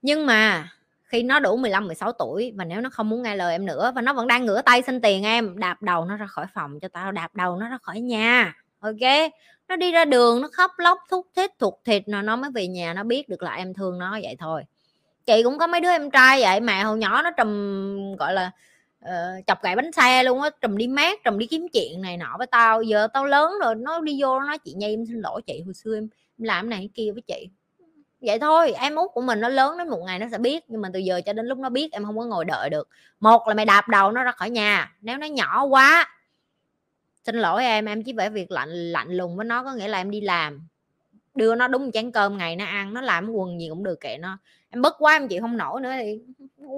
Nhưng 0.02 0.26
mà 0.26 0.68
khi 1.08 1.22
nó 1.22 1.40
đủ 1.40 1.56
15 1.56 1.86
16 1.86 2.12
tuổi 2.12 2.52
và 2.56 2.64
nếu 2.64 2.80
nó 2.80 2.90
không 2.90 3.08
muốn 3.08 3.22
nghe 3.22 3.36
lời 3.36 3.52
em 3.52 3.66
nữa 3.66 3.92
và 3.94 4.02
nó 4.02 4.12
vẫn 4.12 4.26
đang 4.26 4.46
ngửa 4.46 4.62
tay 4.62 4.82
xin 4.82 5.00
tiền 5.00 5.22
em 5.22 5.58
đạp 5.58 5.82
đầu 5.82 6.04
nó 6.04 6.16
ra 6.16 6.26
khỏi 6.26 6.46
phòng 6.54 6.80
cho 6.80 6.88
tao 6.88 7.12
đạp 7.12 7.34
đầu 7.34 7.56
nó 7.56 7.68
ra 7.68 7.78
khỏi 7.82 8.00
nhà 8.00 8.54
ok? 8.80 9.32
Nó 9.68 9.76
đi 9.76 9.92
ra 9.92 10.04
đường 10.04 10.40
nó 10.40 10.48
khóc 10.52 10.70
lóc 10.78 10.98
thúc 11.10 11.26
thích 11.36 11.52
thuộc 11.58 11.80
thịt 11.84 12.08
nó 12.08 12.22
nó 12.22 12.36
mới 12.36 12.50
về 12.50 12.66
nhà 12.66 12.94
nó 12.94 13.04
biết 13.04 13.28
được 13.28 13.42
là 13.42 13.54
em 13.54 13.74
thương 13.74 13.98
nó 13.98 14.18
vậy 14.22 14.36
thôi. 14.38 14.64
Chị 15.26 15.42
cũng 15.42 15.58
có 15.58 15.66
mấy 15.66 15.80
đứa 15.80 15.90
em 15.90 16.10
trai 16.10 16.40
vậy 16.40 16.60
mẹ 16.60 16.82
hồi 16.82 16.98
nhỏ 16.98 17.22
nó 17.22 17.30
trùm 17.30 18.16
gọi 18.16 18.32
là 18.32 18.50
uh, 19.04 19.46
chọc 19.46 19.62
gậy 19.62 19.76
bánh 19.76 19.92
xe 19.92 20.22
luôn 20.22 20.42
á 20.42 20.50
trùm 20.60 20.76
đi 20.76 20.88
mát 20.88 21.18
trùm 21.24 21.38
đi 21.38 21.46
kiếm 21.46 21.66
chuyện 21.72 22.02
này 22.02 22.16
nọ 22.16 22.34
với 22.38 22.46
tao. 22.46 22.82
Giờ 22.82 23.08
tao 23.14 23.24
lớn 23.24 23.52
rồi 23.62 23.74
nó 23.74 24.00
đi 24.00 24.22
vô 24.22 24.40
nó 24.40 24.46
nói 24.46 24.58
chị 24.58 24.74
nhi 24.76 24.86
em 24.86 25.06
xin 25.06 25.20
lỗi 25.20 25.42
chị 25.46 25.62
hồi 25.64 25.74
xưa 25.74 25.96
em, 25.96 26.08
em 26.38 26.44
làm 26.44 26.70
này 26.70 26.90
kia 26.94 27.10
với 27.12 27.22
chị 27.22 27.48
vậy 28.20 28.38
thôi, 28.38 28.72
em 28.72 28.94
út 28.94 29.10
của 29.14 29.20
mình 29.20 29.40
nó 29.40 29.48
lớn 29.48 29.78
đến 29.78 29.88
một 29.88 30.00
ngày 30.06 30.18
nó 30.18 30.26
sẽ 30.32 30.38
biết, 30.38 30.64
nhưng 30.68 30.80
mà 30.80 30.88
từ 30.92 30.98
giờ 30.98 31.20
cho 31.26 31.32
đến 31.32 31.46
lúc 31.46 31.58
nó 31.58 31.68
biết 31.68 31.92
em 31.92 32.04
không 32.04 32.18
có 32.18 32.24
ngồi 32.24 32.44
đợi 32.44 32.70
được. 32.70 32.88
Một 33.20 33.48
là 33.48 33.54
mày 33.54 33.64
đạp 33.64 33.88
đầu 33.88 34.12
nó 34.12 34.22
ra 34.22 34.32
khỏi 34.32 34.50
nhà, 34.50 34.92
nếu 35.00 35.18
nó 35.18 35.26
nhỏ 35.26 35.64
quá. 35.64 36.08
Xin 37.24 37.36
lỗi 37.36 37.64
em 37.64 37.84
em 37.84 38.02
chỉ 38.02 38.14
phải 38.16 38.30
việc 38.30 38.50
lạnh 38.50 38.92
lạnh 38.92 39.08
lùng 39.10 39.36
với 39.36 39.44
nó, 39.44 39.64
có 39.64 39.74
nghĩa 39.74 39.88
là 39.88 39.98
em 39.98 40.10
đi 40.10 40.20
làm. 40.20 40.66
Đưa 41.34 41.54
nó 41.54 41.68
đúng 41.68 41.92
chén 41.92 42.10
cơm 42.10 42.38
ngày 42.38 42.56
nó 42.56 42.64
ăn, 42.64 42.94
nó 42.94 43.00
làm 43.00 43.30
quần 43.30 43.60
gì 43.60 43.68
cũng 43.68 43.84
được 43.84 44.00
kệ 44.00 44.18
nó. 44.18 44.38
Em 44.70 44.82
bất 44.82 44.94
quá, 44.98 45.16
em 45.16 45.28
chịu 45.28 45.40
không 45.40 45.56
nổi 45.56 45.80
nữa, 45.80 45.92
thì 45.98 46.20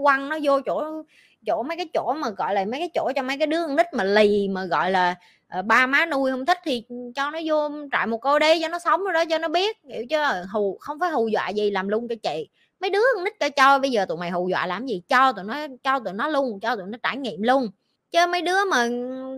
quăng 0.02 0.28
nó 0.28 0.38
vô 0.42 0.60
chỗ 0.60 1.02
chỗ 1.46 1.62
mấy 1.62 1.76
cái 1.76 1.88
chỗ 1.94 2.14
mà, 2.18 2.30
gọi 2.30 2.54
là 2.54 2.64
mấy 2.64 2.80
cái 2.80 2.90
chỗ 2.94 3.12
cho 3.16 3.22
mấy 3.22 3.38
cái 3.38 3.46
đứa 3.46 3.68
nít 3.68 3.86
mà 3.92 4.04
lì 4.04 4.48
mà, 4.48 4.64
gọi 4.64 4.90
là 4.90 5.14
Ờ, 5.50 5.62
ba 5.62 5.86
má 5.86 6.06
nuôi 6.06 6.30
không 6.30 6.46
thích 6.46 6.58
thì 6.64 6.84
cho 7.14 7.30
nó 7.30 7.38
vô 7.46 7.70
trại 7.92 8.06
một 8.06 8.18
cô 8.18 8.38
đi 8.38 8.60
cho 8.62 8.68
nó 8.68 8.78
sống 8.78 9.04
rồi 9.04 9.12
đó, 9.12 9.24
cho 9.30 9.38
nó 9.38 9.48
biết 9.48 9.76
hiểu 9.84 10.06
chưa 10.10 10.44
hù, 10.52 10.78
không 10.80 10.98
phải 10.98 11.10
hù 11.10 11.28
dọa 11.28 11.48
gì 11.48 11.70
làm 11.70 11.88
luôn 11.88 12.08
cho 12.08 12.14
chị. 12.22 12.48
Mấy 12.80 12.90
đứa 12.90 13.02
nít 13.24 13.32
cho 13.40 13.48
cho, 13.48 13.78
bây 13.78 13.90
giờ 13.90 14.04
tụi 14.04 14.18
mày 14.18 14.30
hù 14.30 14.48
dọa 14.48 14.66
làm 14.66 14.86
gì? 14.86 15.02
Cho 15.08 15.32
tụi 15.32 15.44
nó, 15.44 15.54
cho 15.82 15.98
tụi 15.98 16.12
nó 16.12 16.28
luôn, 16.28 16.60
cho 16.60 16.76
tụi 16.76 16.86
nó 16.86 16.98
trải 17.02 17.16
nghiệm 17.16 17.42
luôn. 17.42 17.68
Chứ 18.10 18.26
mấy 18.26 18.42
đứa 18.42 18.64
mà 18.64 18.88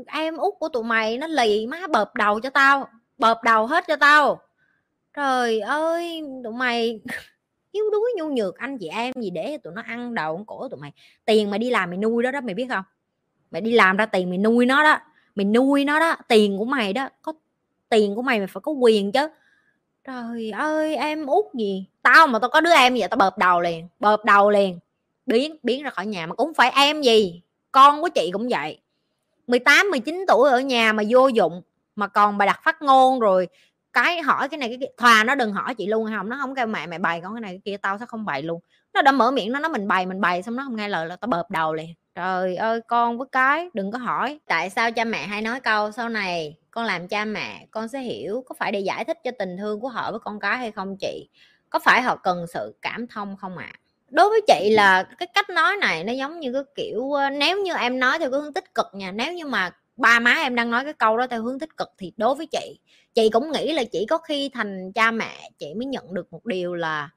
em 0.07 0.37
út 0.37 0.55
của 0.59 0.69
tụi 0.69 0.83
mày 0.83 1.19
nó 1.19 1.27
lì 1.27 1.67
má 1.67 1.81
bợp 1.91 2.15
đầu 2.15 2.41
cho 2.41 2.51
tao, 2.51 2.89
bợp 3.19 3.43
đầu 3.45 3.67
hết 3.67 3.85
cho 3.89 3.97
tao. 3.97 4.41
Trời 5.17 5.61
ơi, 5.61 6.23
tụi 6.45 6.53
mày 6.53 7.01
yếu 7.73 7.85
đuối, 7.93 8.11
nhu 8.17 8.29
nhược, 8.29 8.57
anh 8.57 8.79
chị 8.79 8.89
em 8.89 9.13
gì 9.23 9.31
để 9.31 9.59
tụi 9.63 9.73
nó 9.73 9.83
ăn 9.87 10.15
đầu 10.15 10.45
cổ 10.47 10.69
tụi 10.69 10.81
mày. 10.81 10.93
Tiền 11.25 11.51
mày 11.51 11.59
đi 11.59 11.71
làm 11.71 11.91
mày 11.91 11.99
nuôi 11.99 12.23
đó 12.23 12.31
đó, 12.31 12.41
mày 12.41 12.55
biết 12.55 12.67
không? 12.69 12.85
Mày 13.51 13.61
đi 13.61 13.73
làm 13.73 13.97
ra 13.97 14.07
tiền 14.07 14.29
mày 14.31 14.39
nuôi 14.39 14.67
nó 14.67 14.83
đó 14.83 14.99
mày 15.35 15.45
nuôi 15.45 15.85
nó 15.85 16.01
đó, 16.01 16.17
tiền 16.29 16.59
của 16.59 16.65
mày 16.65 16.93
đó, 16.93 17.09
có 17.23 17.33
tiền 17.89 18.15
của 18.15 18.23
mày 18.23 18.39
mày 18.39 18.47
phải 18.47 18.61
có 18.61 18.73
quyền 18.73 19.13
chứ. 19.13 19.29
Trời 20.07 20.51
ơi, 20.51 20.97
em 20.97 21.27
út 21.27 21.45
gì? 21.55 21.87
Tao 22.03 22.27
mà 22.27 22.39
tao 22.39 22.51
có 22.51 22.61
đứa 22.61 22.73
em 22.73 22.95
vậy 22.95 23.09
tao 23.09 23.17
bợp 23.17 23.39
đầu 23.39 23.61
liền, 23.61 23.89
bợp 24.01 24.25
đầu 24.25 24.51
liền. 24.51 24.79
Biến 25.27 25.57
biến 25.63 25.83
ra 25.83 25.91
khỏi 25.91 26.07
nhà 26.07 26.27
mà 26.27 26.35
cũng 26.35 26.55
phải 26.55 26.71
em 26.71 27.03
gì? 27.03 27.43
Con 27.73 28.03
của 28.03 28.09
chị 28.09 28.31
cũng 28.33 28.49
vậy. 28.49 28.79
18 29.47 29.91
19 29.91 30.25
tuổi 30.29 30.51
ở 30.51 30.61
nhà 30.61 30.93
mà 30.93 31.03
vô 31.09 31.29
dụng, 31.29 31.63
mà 31.97 32.07
còn 32.07 32.39
bà 32.39 32.47
đặt 32.47 32.61
phát 32.65 32.83
ngôn 32.83 33.21
rồi 33.21 33.49
cái 33.93 34.23
hỏi 34.23 34.49
cái 34.49 34.59
này 34.59 34.69
cái 34.69 34.79
kia. 34.81 34.87
Thòa 34.97 35.25
nó 35.25 35.35
đừng 35.35 35.53
hỏi 35.53 35.75
chị 35.75 35.87
luôn 35.87 36.11
không, 36.17 36.29
nó 36.29 36.39
không 36.41 36.55
kêu 36.55 36.67
mẹ 36.67 36.87
mẹ 36.87 36.99
bày 36.99 37.21
con 37.21 37.35
cái 37.35 37.41
này 37.41 37.53
cái 37.53 37.61
kia, 37.65 37.77
tao 37.77 37.99
sẽ 37.99 38.07
không 38.07 38.25
bày 38.25 38.43
luôn. 38.43 38.61
Nó 38.95 39.03
đã 39.03 39.13
mở 39.13 39.31
miệng 39.31 39.53
nó 39.53 39.59
nó 39.59 39.69
mình 39.69 39.89
bày 39.89 40.07
mình 40.07 40.21
bày 40.21 40.43
xong 40.43 40.57
nó 40.57 40.63
không 40.65 40.77
nghe 40.77 40.89
lời 40.89 41.07
là 41.07 41.17
tao 41.17 41.29
bợp 41.29 41.51
đầu 41.51 41.75
liền 41.75 41.95
trời 42.15 42.57
ơi, 42.57 42.81
con 42.89 43.19
với 43.19 43.27
cái, 43.33 43.69
đừng 43.75 43.91
có 43.93 43.99
hỏi 43.99 44.41
tại 44.47 44.71
sao 44.71 44.93
cha 44.93 45.05
mẹ 45.05 45.27
hay 45.27 45.43
nói 45.43 45.61
câu, 45.61 45.91
sau 45.93 46.09
này 46.09 46.57
con 46.71 46.85
làm 46.85 47.09
cha 47.09 47.25
mẹ, 47.25 47.67
con 47.71 47.89
sẽ 47.89 48.01
hiểu 48.01 48.45
có 48.47 48.55
phải 48.59 48.73
để 48.73 48.81
giải 48.81 49.05
thích 49.05 49.19
cho 49.25 49.31
tình 49.39 49.57
thương 49.57 49.81
của 49.81 49.89
họ 49.89 50.11
với 50.11 50.21
con 50.25 50.41
cái 50.41 50.59
hay 50.59 50.71
không 50.73 50.97
chị 51.01 51.29
có 51.71 51.79
phải 51.79 52.03
họ 52.03 52.17
cần 52.17 52.47
sự 52.55 52.75
cảm 52.83 53.07
thông 53.07 53.37
không 53.37 53.59
ạ 53.59 53.73
à? 53.73 53.79
đối 54.11 54.29
với 54.29 54.41
chị 54.49 54.71
là 54.71 55.03
cái 55.19 55.29
cách 55.35 55.51
nói 55.51 55.77
này 55.77 56.05
nó 56.05 56.13
giống 56.13 56.41
như 56.41 56.53
cái 56.53 56.63
kiểu 56.75 57.13
ờ, 57.13 57.31
nếu 57.31 57.63
như 57.63 57.75
em 57.75 57.99
nói 57.99 58.19
theo 58.19 58.31
cái 58.31 58.41
hướng 58.41 58.53
tích 58.53 58.75
cực 58.75 58.87
nha, 58.93 59.13
nếu 59.13 59.33
như 59.33 59.47
mà 59.47 59.71
ba 59.97 60.21
má 60.21 60.33
em 60.33 60.55
đang 60.55 60.71
nói 60.71 60.85
cái 60.85 60.93
câu 60.93 61.17
đó 61.17 61.27
theo 61.27 61.43
hướng 61.43 61.59
tích 61.59 61.77
cực 61.77 61.89
thì 61.99 62.13
đối 62.17 62.35
với 62.35 62.47
chị 62.47 62.81
chị 63.15 63.31
cũng 63.31 63.53
nghĩ 63.53 63.73
là 63.73 63.85
chỉ 63.85 64.07
có 64.07 64.19
khi 64.19 64.51
thành 64.55 64.93
cha 64.93 65.11
mẹ 65.11 65.51
chị 65.59 65.75
mới 65.75 65.87
nhận 65.87 66.15
được 66.15 66.33
một 66.33 66.47
điều 66.47 66.75
là 66.75 67.11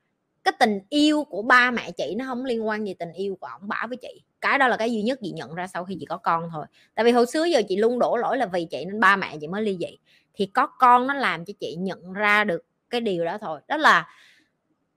cái 0.46 0.54
tình 0.60 0.80
yêu 0.90 1.24
của 1.24 1.42
ba 1.42 1.72
mẹ 1.72 1.92
chị 1.92 2.16
nó 2.18 2.26
không 2.26 2.46
liên 2.46 2.68
quan 2.68 2.88
gì 2.88 2.94
tình 2.94 3.14
yêu 3.14 3.38
của 3.42 3.48
ông 3.48 3.68
bả 3.68 3.86
với 3.90 3.98
chị. 3.98 4.22
Cái 4.42 4.58
đó 4.60 4.68
là 4.68 4.78
cái 4.78 4.94
duy 4.94 5.02
nhất 5.02 5.20
chị 5.22 5.32
nhận 5.32 5.56
ra 5.56 5.68
sau 5.68 5.86
khi 5.86 5.98
chị 6.00 6.06
có 6.06 6.18
con 6.18 6.50
thôi. 6.54 6.66
Tại 6.96 7.06
vì 7.06 7.12
hồi 7.12 7.26
xưa 7.26 7.44
giờ 7.44 7.62
chị 7.70 7.78
luôn 7.78 8.00
đổ 8.00 8.18
lỗi 8.18 8.38
là 8.38 8.46
vì 8.46 8.66
chị 8.66 8.86
nên 8.86 9.00
ba 9.00 9.16
mẹ 9.16 9.38
chị 9.42 9.48
mới 9.48 9.62
ly 9.62 9.78
dị. 9.80 9.98
Thì 10.34 10.46
có 10.46 10.68
con 10.68 11.08
nó 11.08 11.14
làm 11.14 11.46
cho 11.46 11.54
chị 11.60 11.76
nhận 11.76 12.14
ra 12.14 12.44
được 12.44 12.62
cái 12.90 13.02
điều 13.02 13.26
đó 13.26 13.38
thôi. 13.38 13.60
Đó 13.68 13.78
là 13.78 14.08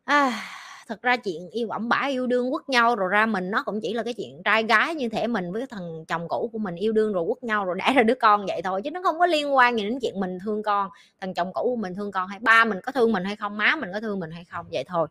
à, 0.05 0.33
thật 0.89 1.03
ra 1.03 1.17
chuyện 1.17 1.51
yêu 1.51 1.69
ổng 1.71 1.89
bả 1.89 2.07
yêu 2.11 2.27
đương 2.27 2.51
quất 2.51 2.69
nhau 2.69 2.97
rồi 2.97 3.09
ra 3.13 3.27
mình 3.27 3.51
nó 3.51 3.63
cũng 3.63 3.81
chỉ 3.83 3.95
là 3.95 4.03
cái 4.03 4.15
chuyện 4.15 4.43
trai 4.45 4.63
gái 4.63 4.95
như 4.95 5.09
thể 5.09 5.27
mình 5.27 5.53
với 5.53 5.67
thằng 5.67 6.05
chồng 6.09 6.29
cũ 6.29 6.51
của 6.53 6.59
mình 6.59 6.75
yêu 6.75 6.93
đương 6.93 7.13
rồi 7.13 7.25
quất 7.27 7.43
nhau 7.43 7.65
rồi 7.65 7.77
đẻ 7.79 7.93
ra 7.97 8.03
đứa 8.03 8.15
con 8.15 8.47
vậy 8.47 8.63
thôi 8.65 8.83
chứ 8.85 8.91
nó 8.91 9.01
không 9.05 9.19
có 9.19 9.27
liên 9.27 9.57
quan 9.57 9.79
gì 9.79 9.85
đến 9.85 9.99
chuyện 10.03 10.21
mình 10.21 10.39
thương 10.45 10.63
con 10.63 10.91
thằng 11.21 11.35
chồng 11.35 11.53
cũ 11.55 11.63
của 11.65 11.77
mình 11.77 11.95
thương 11.95 12.13
con 12.13 12.29
hay 12.29 12.39
ba 12.39 12.65
mình 12.65 12.79
có 12.83 12.93
thương 12.93 13.13
mình 13.13 13.25
hay 13.25 13.37
không 13.37 13.57
má 13.59 13.77
mình 13.81 13.91
có 13.93 14.01
thương 14.01 14.21
mình 14.21 14.31
hay 14.31 14.45
không 14.45 14.67
vậy 14.73 14.85
thôi 14.85 15.09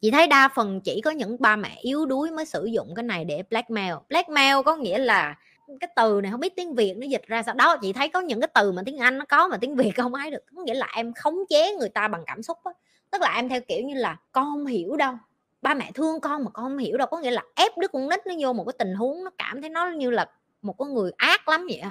chị 0.00 0.10
thấy 0.10 0.26
đa 0.26 0.48
phần 0.54 0.80
chỉ 0.80 1.00
có 1.00 1.10
những 1.10 1.36
ba 1.40 1.56
mẹ 1.56 1.78
yếu 1.80 2.06
đuối 2.06 2.30
mới 2.30 2.44
sử 2.44 2.64
dụng 2.64 2.94
cái 2.96 3.02
này 3.02 3.24
để 3.24 3.42
blackmail. 3.50 3.94
Blackmail 4.08 4.56
có 4.64 4.76
nghĩa 4.76 4.98
là 4.98 5.36
cái 5.80 5.88
từ 5.96 6.20
này 6.22 6.30
không 6.30 6.40
biết 6.40 6.56
tiếng 6.56 6.74
việt 6.74 6.94
nó 6.96 7.06
dịch 7.06 7.22
ra 7.26 7.42
sao. 7.42 7.54
Đó, 7.54 7.76
chị 7.76 7.92
thấy 7.92 8.08
có 8.08 8.20
những 8.20 8.40
cái 8.40 8.48
từ 8.54 8.72
mà 8.72 8.82
tiếng 8.86 8.98
anh 8.98 9.18
nó 9.18 9.24
có 9.24 9.48
mà 9.48 9.56
tiếng 9.56 9.76
việt 9.76 9.90
không 9.96 10.14
ai 10.14 10.30
được. 10.30 10.42
Có 10.56 10.62
nghĩa 10.62 10.74
là 10.74 10.88
em 10.96 11.12
khống 11.14 11.38
chế 11.48 11.74
người 11.74 11.88
ta 11.88 12.08
bằng 12.08 12.22
cảm 12.26 12.42
xúc 12.42 12.58
á. 12.64 12.72
Tức 13.10 13.22
là 13.22 13.34
em 13.34 13.48
theo 13.48 13.60
kiểu 13.60 13.82
như 13.84 13.94
là 13.94 14.16
con 14.32 14.44
không 14.44 14.66
hiểu 14.66 14.96
đâu. 14.96 15.14
Ba 15.62 15.74
mẹ 15.74 15.90
thương 15.94 16.20
con 16.20 16.44
mà 16.44 16.50
con 16.50 16.64
không 16.64 16.78
hiểu 16.78 16.96
đâu. 16.96 17.08
Có 17.10 17.18
nghĩa 17.18 17.30
là 17.30 17.42
ép 17.54 17.78
đứa 17.78 17.88
con 17.88 18.08
nít 18.08 18.26
nó 18.26 18.34
vô 18.40 18.52
một 18.52 18.64
cái 18.64 18.74
tình 18.78 18.94
huống 18.94 19.24
nó 19.24 19.30
cảm 19.38 19.60
thấy 19.60 19.70
nó 19.70 19.88
như 19.90 20.10
là 20.10 20.26
một 20.62 20.72
con 20.78 20.94
người 20.94 21.10
ác 21.16 21.48
lắm 21.48 21.66
vậy 21.70 21.82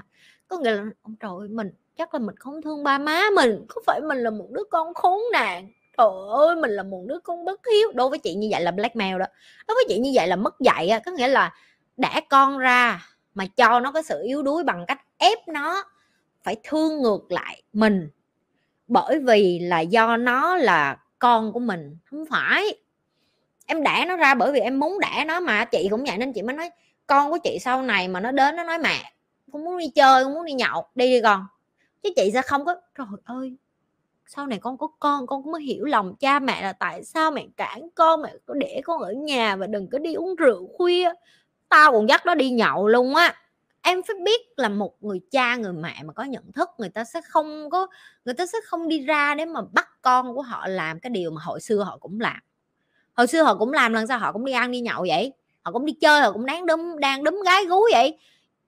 có 0.47 0.57
nghĩa 0.57 0.71
là 0.71 0.83
ông 1.01 1.15
trời 1.19 1.31
ơi, 1.39 1.47
mình, 1.47 1.71
chắc 1.97 2.13
là 2.13 2.19
mình 2.19 2.35
không 2.37 2.61
thương 2.61 2.83
ba 2.83 2.97
má 2.97 3.23
mình. 3.35 3.65
Có 3.69 3.81
phải 3.85 4.01
mình 4.01 4.17
là 4.17 4.29
một 4.29 4.47
đứa 4.51 4.63
con 4.71 4.93
khốn 4.93 5.21
nạn 5.31 5.71
trời 5.97 6.07
ơi, 6.31 6.55
mình 6.55 6.71
là 6.71 6.83
một 6.83 7.03
đứa 7.05 7.19
con 7.19 7.45
bất 7.45 7.61
hiếu. 7.71 7.91
Đối 7.93 8.09
với 8.09 8.19
chị 8.19 8.33
như 8.33 8.47
vậy 8.51 8.61
là 8.61 8.71
blackmail 8.71 9.19
đó. 9.19 9.25
Đối 9.67 9.75
với 9.75 9.85
chị 9.87 9.99
như 9.99 10.11
vậy 10.13 10.27
là 10.27 10.35
mất 10.35 10.59
dạy 10.59 10.89
á, 10.89 10.99
có 10.99 11.11
nghĩa 11.11 11.27
là 11.27 11.53
đẻ 11.97 12.21
con 12.29 12.57
ra 12.57 13.07
mà 13.33 13.45
cho 13.45 13.79
nó 13.79 13.91
có 13.91 14.01
sự 14.01 14.21
yếu 14.23 14.43
đuối 14.43 14.63
bằng 14.63 14.85
cách 14.87 15.01
ép 15.17 15.47
nó 15.47 15.83
phải 16.43 16.55
thương 16.63 17.01
ngược 17.01 17.31
lại 17.31 17.61
mình, 17.73 18.09
bởi 18.87 19.19
vì 19.19 19.59
là 19.59 19.79
do 19.79 20.17
nó 20.17 20.55
là 20.55 20.97
con 21.19 21.53
của 21.53 21.59
mình, 21.59 21.97
không 22.05 22.25
phải. 22.29 22.75
Em 23.65 23.83
đẻ 23.83 24.05
nó 24.07 24.15
ra 24.15 24.35
bởi 24.35 24.51
vì 24.51 24.59
em 24.59 24.79
muốn 24.79 24.99
đẻ 24.99 25.25
nó 25.25 25.39
mà, 25.39 25.65
chị 25.65 25.87
cũng 25.91 26.03
vậy 26.03 26.17
nên 26.17 26.33
chị 26.33 26.41
mới 26.41 26.55
nói, 26.55 26.69
con 27.07 27.31
của 27.31 27.37
chị 27.43 27.57
sau 27.61 27.81
này 27.81 28.07
mà 28.07 28.19
nó 28.19 28.31
đến 28.31 28.55
nó 28.55 28.63
nói 28.63 28.77
mẹ 28.77 29.13
con 29.51 29.65
muốn 29.65 29.77
đi 29.77 29.87
chơi 29.95 30.23
con 30.23 30.33
muốn 30.33 30.45
đi 30.45 30.53
nhậu, 30.53 30.87
đi 30.95 31.11
đi 31.11 31.21
con. 31.21 31.45
Chứ 32.03 32.09
chị 32.15 32.31
sẽ 32.33 32.41
không 32.41 32.65
có, 32.65 32.75
trời 32.97 33.07
ơi 33.25 33.55
sau 34.27 34.47
này 34.47 34.59
con 34.59 34.77
có 34.77 34.87
con 34.99 35.27
con 35.27 35.51
mới 35.51 35.61
hiểu 35.61 35.85
lòng 35.85 36.15
cha 36.15 36.39
mẹ 36.39 36.61
là 36.61 36.73
tại 36.73 37.03
sao 37.03 37.31
mẹ 37.31 37.45
cản 37.57 37.89
con, 37.95 38.21
mẹ 38.21 38.33
có 38.45 38.53
để 38.53 38.81
con 38.83 39.01
ở 39.01 39.11
nhà 39.11 39.55
và 39.55 39.67
đừng 39.67 39.89
có 39.89 39.97
đi 39.99 40.13
uống 40.13 40.35
rượu 40.35 40.67
khuya. 40.77 41.11
Tao 41.69 41.91
còn 41.91 42.09
dắt 42.09 42.25
nó 42.25 42.35
đi 42.35 42.49
nhậu 42.49 42.87
luôn 42.87 43.15
á. 43.15 43.35
Em 43.81 44.01
phải 44.03 44.15
biết 44.25 44.41
là 44.57 44.69
một 44.69 45.03
người 45.03 45.21
cha, 45.31 45.55
người 45.55 45.73
mẹ 45.73 46.03
mà 46.03 46.13
có 46.13 46.23
nhận 46.23 46.51
thức, 46.51 46.69
người 46.77 46.89
ta 46.89 47.03
sẽ 47.03 47.21
không 47.21 47.69
có, 47.69 47.87
người 48.25 48.33
ta 48.33 48.45
sẽ 48.45 48.57
không 48.65 48.87
đi 48.87 48.99
ra 48.99 49.35
để 49.35 49.45
mà 49.45 49.61
bắt 49.73 49.87
con 50.01 50.35
của 50.35 50.41
họ 50.41 50.67
làm 50.67 50.99
cái 50.99 51.09
điều 51.09 51.31
mà 51.31 51.41
hồi 51.43 51.61
xưa 51.61 51.83
họ 51.83 51.97
cũng 51.97 52.19
làm. 52.19 52.39
Hồi 53.13 53.27
xưa 53.27 53.43
họ 53.43 53.55
cũng 53.55 53.73
làm, 53.73 53.93
lần 53.93 54.07
sau 54.07 54.19
họ 54.19 54.31
cũng 54.31 54.45
đi 54.45 54.51
ăn 54.53 54.71
đi 54.71 54.79
nhậu 54.79 55.05
vậy. 55.07 55.33
Họ 55.61 55.71
cũng 55.71 55.85
đi 55.85 55.93
chơi, 55.93 56.21
họ 56.21 56.31
cũng 56.31 56.45
đáng 56.45 56.65
đấm 56.65 56.99
đang 56.99 57.23
đấm 57.23 57.35
gái 57.45 57.65
gú 57.65 57.81
vậy. 57.91 58.17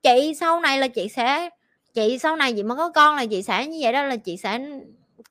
Chị 0.03 0.33
sau 0.39 0.59
này 0.59 0.79
là 0.79 0.87
chị 0.87 1.09
sẽ, 1.09 1.49
chị 1.93 2.17
sau 2.19 2.35
này 2.35 2.53
chị 2.53 2.63
mới 2.63 2.77
có 2.77 2.89
con 2.89 3.15
là 3.15 3.25
chị 3.25 3.41
sẽ 3.41 3.67
như 3.67 3.77
vậy 3.81 3.93
đó, 3.93 4.03
là 4.03 4.15
chị 4.15 4.37
sẽ 4.37 4.59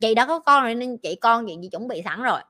chị 0.01 0.15
đã 0.15 0.27
có 0.27 0.39
con 0.39 0.65
rồi 0.65 0.75
nên 0.75 0.99
chị 0.99 1.15
con 1.15 1.47
chị, 1.47 1.57
chị 1.63 1.69
chuẩn 1.69 1.89
bị 1.89 2.03
sẵn 2.05 2.23
rồi. 2.23 2.41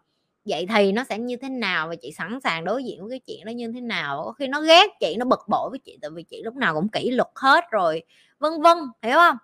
Vậy 0.45 0.67
thì 0.75 0.93
nó 0.93 1.05
sẽ 1.05 1.19
như 1.19 1.37
thế 1.37 1.49
nào 1.49 1.89
và 1.89 1.95
chị 1.95 2.13
sẵn 2.13 2.39
sàng 2.45 2.65
đối 2.65 2.85
diện 2.85 3.01
với 3.01 3.11
cái 3.11 3.19
chuyện 3.19 3.47
đó 3.47 3.51
như 3.51 3.73
thế 3.73 3.81
nào? 3.81 4.35
Khi 4.39 4.47
nó 4.47 4.61
ghét 4.61 4.87
chị 5.01 5.17
nó 5.19 5.25
bực 5.25 5.41
bội 5.49 5.71
với 5.71 5.79
chị 5.79 5.99
tại 6.03 6.11
vì 6.11 6.23
chị 6.23 6.43
lúc 6.43 6.57
nào 6.57 6.75
cũng 6.75 6.89
kỷ 6.89 7.11
luật 7.11 7.29
hết 7.35 7.65
rồi 7.71 8.03
vân 8.39 8.53
vân 8.63 8.79
hiểu 9.03 9.17
không? 9.17 9.37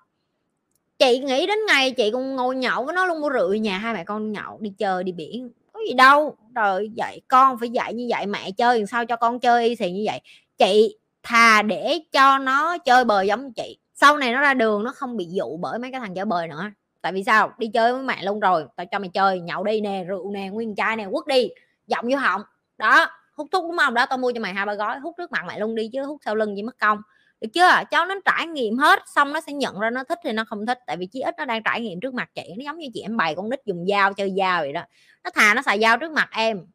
Chị 0.99 1.18
nghĩ 1.18 1.46
đến 1.46 1.58
ngày 1.68 1.90
chị 1.90 2.11
cũng 2.11 2.37
ngồi 2.37 2.56
nhậu 2.56 2.84
với 2.84 2.94
nó 2.94 3.06
luôn 3.06 3.20
mua 3.20 3.28
rượu 3.28 3.54
nhà 3.54 3.78
hai 3.78 3.94
mẹ 3.94 4.04
con 4.04 4.32
nhậu 4.32 4.58
đi 4.61 4.70
chơi 4.78 5.04
đi 5.04 5.12
biển 5.12 5.50
có 5.73 5.80
gì 5.88 5.94
đâu. 5.94 6.37
Rồi 6.54 6.90
dạy 6.94 7.20
con 7.28 7.58
phải 7.58 7.68
dạy 7.68 7.94
như 7.94 8.06
vậy 8.11 8.26
mẹ 8.26 8.50
chơi 8.50 8.78
làm 8.78 8.87
sao 8.87 9.06
cho 9.06 9.16
con 9.16 9.40
chơi 9.40 9.68
y 9.68 9.76
xì 9.76 9.90
như 9.90 10.02
vậy? 10.06 10.20
Chị 10.58 10.99
thà 11.23 11.62
để 11.62 11.99
cho 12.12 12.38
nó 12.38 12.78
chơi 12.78 13.04
bời 13.04 13.26
giống 13.26 13.52
chị. 13.52 13.78
Sau 13.94 14.16
này 14.16 14.32
nó 14.32 14.40
ra 14.40 14.54
đường 14.54 14.84
nó 14.84 14.92
không 14.92 15.16
bị 15.16 15.26
dụ 15.30 15.56
bởi 15.56 15.78
mấy 15.78 15.90
cái 15.90 16.00
thằng 16.00 16.14
chơi 16.14 16.25
bời 16.25 16.49
nữa 16.49 16.70
tại 17.04 17.12
vì 17.12 17.25
sao? 17.25 17.52
Đi 17.58 17.66
chơi 17.75 17.92
với 17.92 18.02
mẹ 18.02 18.23
luôn 18.23 18.40
rồi, 18.40 18.66
tao 18.76 18.87
cho 18.87 18.99
mày 18.99 19.08
chơi, 19.08 19.40
nhậu 19.40 19.64
đi 19.64 19.80
nè, 19.80 20.04
rượu 20.08 20.30
nè, 20.30 20.49
nguyên 20.49 20.75
chai 20.75 20.96
nè, 20.96 21.06
quất 21.12 21.26
đi, 21.26 21.49
giọng 21.87 22.04
vô 22.11 22.16
họng. 22.16 22.42
Đó, 22.78 23.06
hút 23.37 23.49
thuốc 23.52 23.64
đúng 23.64 23.78
không? 23.78 23.94
Đó, 23.94 24.06
tao 24.06 24.18
mua 24.18 24.32
cho 24.32 24.40
mày 24.40 24.54
hai 24.54 24.66
ba 24.66 24.75
gói, 24.75 24.99
hút 24.99 25.14
trước 25.18 25.32
mặt 25.32 25.44
mẹ 25.49 25.58
luôn 25.58 25.75
đi 25.75 25.90
chứ 25.92 26.02
hút 26.04 26.20
sau 26.25 26.34
lưng 26.34 26.56
gì 26.56 26.62
mất 26.62 26.78
công. 26.80 26.99
Được 27.40 27.49
chưa? 27.54 27.68
Cháu 27.90 28.06
nó 28.06 28.14
trải 28.25 28.46
nghiệm 28.46 28.78
hết, 28.78 29.02
xong 29.14 29.32
nó 29.32 29.40
sẽ 29.40 29.52
nhận 29.52 29.78
ra 29.78 29.90
nó 29.90 30.04
thích 30.04 30.18
thì 30.25 30.32
nó 30.32 30.44
không 30.44 30.66
thích. 30.66 30.78
Tại 30.87 30.96
vì 30.96 31.06
chí 31.06 31.20
ít 31.20 31.34
nó 31.38 31.44
đang 31.44 31.62
trải 31.62 31.80
nghiệm 31.80 32.00
trước 32.00 32.14
mặt 32.14 32.30
chị, 32.34 32.54
nó 32.58 32.64
giống 32.64 32.78
như 32.78 32.88
chị 32.94 33.00
em 33.00 33.16
bày 33.16 33.34
con 33.34 33.50
nít 33.50 33.61
dùng 33.64 33.87
dao, 33.88 34.12
chơi 34.12 34.34
dao 34.38 34.61
vậy 34.61 34.73
đó. 34.73 34.82
Nó 35.25 35.30
thà 35.34 35.54
nó 35.54 35.62
xài 35.62 35.80
dao 35.80 35.99
trước 35.99 36.12
mặt 36.12 36.28
em 36.32 36.66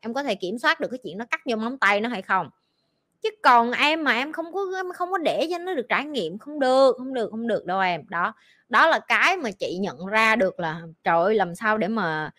em 0.00 0.14
có 0.14 0.22
thể 0.22 0.34
kiểm 0.34 0.58
soát 0.58 0.80
được 0.80 0.88
cái 0.90 0.98
chuyện 1.04 1.18
nó 1.18 1.24
cắt 1.30 1.40
vô 1.50 1.56
móng 1.56 1.78
tay 1.78 2.00
nó 2.00 2.08
hay 2.08 2.22
không 2.22 2.50
chứ 3.26 3.36
còn 3.42 3.72
em 3.72 4.04
mà 4.04 4.12
em 4.12 4.32
không 4.32 4.52
có, 4.52 4.60
em 4.76 4.92
không 4.92 5.10
có 5.10 5.18
để 5.18 5.48
cho 5.50 5.58
nó 5.58 5.74
được 5.74 5.86
trải 5.88 6.04
nghiệm, 6.04 6.38
không 6.38 6.60
được 6.60 6.96
không 6.98 7.14
được 7.14 7.30
không 7.30 7.46
được 7.46 7.64
đâu 7.64 7.80
em. 7.80 8.02
Đó 8.08 8.34
đó 8.68 8.86
là 8.86 8.98
cái 8.98 9.36
mà 9.36 9.50
chị 9.50 9.78
nhận 9.80 10.06
ra 10.06 10.36
được 10.36 10.60
là, 10.60 10.80
trời 11.04 11.22
ơi, 11.22 11.34
làm 11.34 11.54
sao 11.54 11.78
để 11.78 11.88
mà 11.88 12.30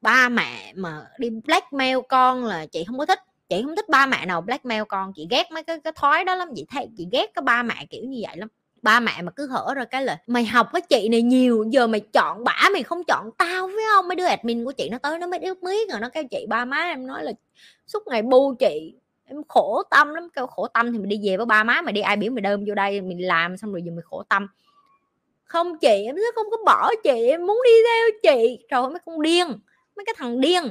ba 0.00 0.28
mẹ 0.28 0.72
mà 0.74 1.06
đi 1.18 1.30
blackmail 1.30 1.98
con 2.08 2.44
là 2.44 2.66
chị 2.66 2.84
không 2.84 2.98
có 2.98 3.06
thích. 3.06 3.18
Chị 3.48 3.62
không 3.62 3.76
thích 3.76 3.88
ba 3.88 4.06
mẹ 4.06 4.26
nào 4.26 4.40
blackmail 4.40 4.82
con. 4.88 5.12
Chị 5.16 5.26
ghét 5.30 5.52
mấy 5.52 5.62
cái 5.62 5.80
cái 5.80 5.92
thói 5.96 6.24
đó 6.24 6.34
lắm. 6.34 6.48
Chị 6.56 6.66
thấy, 6.70 6.88
chị 6.96 7.06
ghét 7.12 7.26
cái 7.34 7.42
ba 7.42 7.62
mẹ 7.62 7.86
kiểu 7.90 8.04
như 8.04 8.18
vậy 8.22 8.36
lắm. 8.36 8.48
Ba 8.82 9.00
mẹ 9.00 9.22
mà 9.22 9.32
cứ 9.36 9.46
hở 9.46 9.74
ra 9.76 9.84
cái 9.84 10.04
là 10.04 10.18
mày 10.26 10.44
học 10.44 10.68
cái 10.72 10.82
chị 10.82 11.08
này 11.08 11.22
nhiều, 11.22 11.64
giờ 11.70 11.86
mày 11.86 12.00
chọn 12.00 12.44
bả, 12.44 12.68
mày 12.72 12.82
không 12.82 13.04
chọn 13.04 13.30
tao. 13.38 13.66
Phải 13.66 13.84
không? 13.94 14.08
Mấy 14.08 14.16
đứa 14.16 14.24
admin 14.24 14.64
của 14.64 14.72
chị 14.72 14.88
nó 14.88 14.98
tới 14.98 15.18
nó 15.18 15.26
mới 15.26 15.40
yếu 15.40 15.54
miết 15.62 15.90
rồi 15.90 16.00
nó 16.00 16.08
kêu 16.08 16.24
chị 16.30 16.46
ba 16.48 16.64
má 16.64 16.76
em 16.76 17.06
nói 17.06 17.24
là 17.24 17.32
suốt 17.86 18.06
ngày 18.06 18.22
bu 18.22 18.54
chị 18.58 18.94
em 19.30 19.42
khổ 19.48 19.82
tâm 19.90 20.14
lắm, 20.14 20.28
kêu 20.36 20.46
khổ 20.46 20.66
tâm 20.74 20.92
thì 20.92 20.98
mình 20.98 21.08
đi 21.08 21.20
về 21.24 21.36
với 21.36 21.46
ba 21.46 21.64
má 21.64 21.82
mà 21.82 21.92
đi, 21.92 22.00
ai 22.00 22.16
biểu 22.16 22.32
mày 22.32 22.40
đơm 22.40 22.64
vô 22.64 22.74
đây 22.74 23.00
mình 23.00 23.26
làm 23.26 23.56
xong 23.56 23.72
rồi 23.72 23.82
giờ 23.82 23.92
mình 23.92 24.04
khổ 24.04 24.22
tâm. 24.28 24.46
Không 25.44 25.78
chị, 25.78 26.04
em 26.06 26.16
sẽ 26.16 26.22
không 26.34 26.46
có 26.50 26.56
bỏ 26.66 26.90
chị, 27.04 27.26
em 27.26 27.46
muốn 27.46 27.58
đi 27.64 27.70
theo 27.86 28.34
chị. 28.34 28.58
Trời 28.70 28.82
mấy 28.82 28.98
con 29.06 29.22
điên, 29.22 29.46
mấy 29.96 30.04
cái 30.04 30.14
thằng 30.18 30.40
điên. 30.40 30.62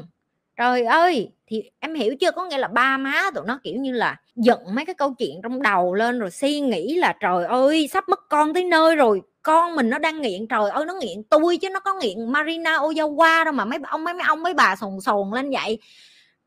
Trời 0.58 0.84
ơi, 0.84 1.32
thì 1.48 1.64
em 1.80 1.96
hiểu 1.96 2.16
chưa? 2.20 2.32
Có 2.32 2.46
nghĩa 2.46 2.58
là 2.58 2.68
ba 2.68 2.98
má 2.98 3.32
tụi 3.36 3.46
nó 3.48 3.60
kiểu 3.64 3.76
như 3.76 3.92
là 3.92 4.16
giận 4.36 4.60
mấy 4.76 4.86
cái 4.86 4.96
câu 4.96 5.14
chuyện 5.18 5.40
trong 5.44 5.62
đầu 5.62 5.94
lên 5.94 6.20
rồi 6.20 6.32
suy 6.32 6.60
nghĩ 6.60 6.96
là, 6.96 7.14
trời 7.20 7.46
ơi, 7.46 7.88
sắp 7.88 8.10
mất 8.10 8.20
con 8.30 8.54
tới 8.54 8.64
nơi 8.64 8.96
rồi, 8.96 9.22
con 9.44 9.76
mình 9.76 9.90
nó 9.90 9.98
đang 9.98 10.22
nghiện. 10.22 10.48
Trời 10.48 10.70
ơi, 10.70 10.86
nó 10.86 10.94
nghiện 10.94 11.24
tôi 11.30 11.58
chứ 11.58 11.70
nó 11.70 11.80
có 11.80 11.94
nghiện 11.94 12.32
Marina 12.32 12.78
Ozawa 12.78 13.46
đâu 13.46 13.52
mà 13.52 13.66
mấy 13.66 13.80
ông, 13.84 14.04
mấy 14.04 14.14
mấy 14.14 14.24
ông, 14.28 14.44
mấy 14.44 14.54
bà 14.54 14.76
sồn 14.76 15.02
sồn 15.02 15.32
lên 15.34 15.52
vậy 15.52 15.80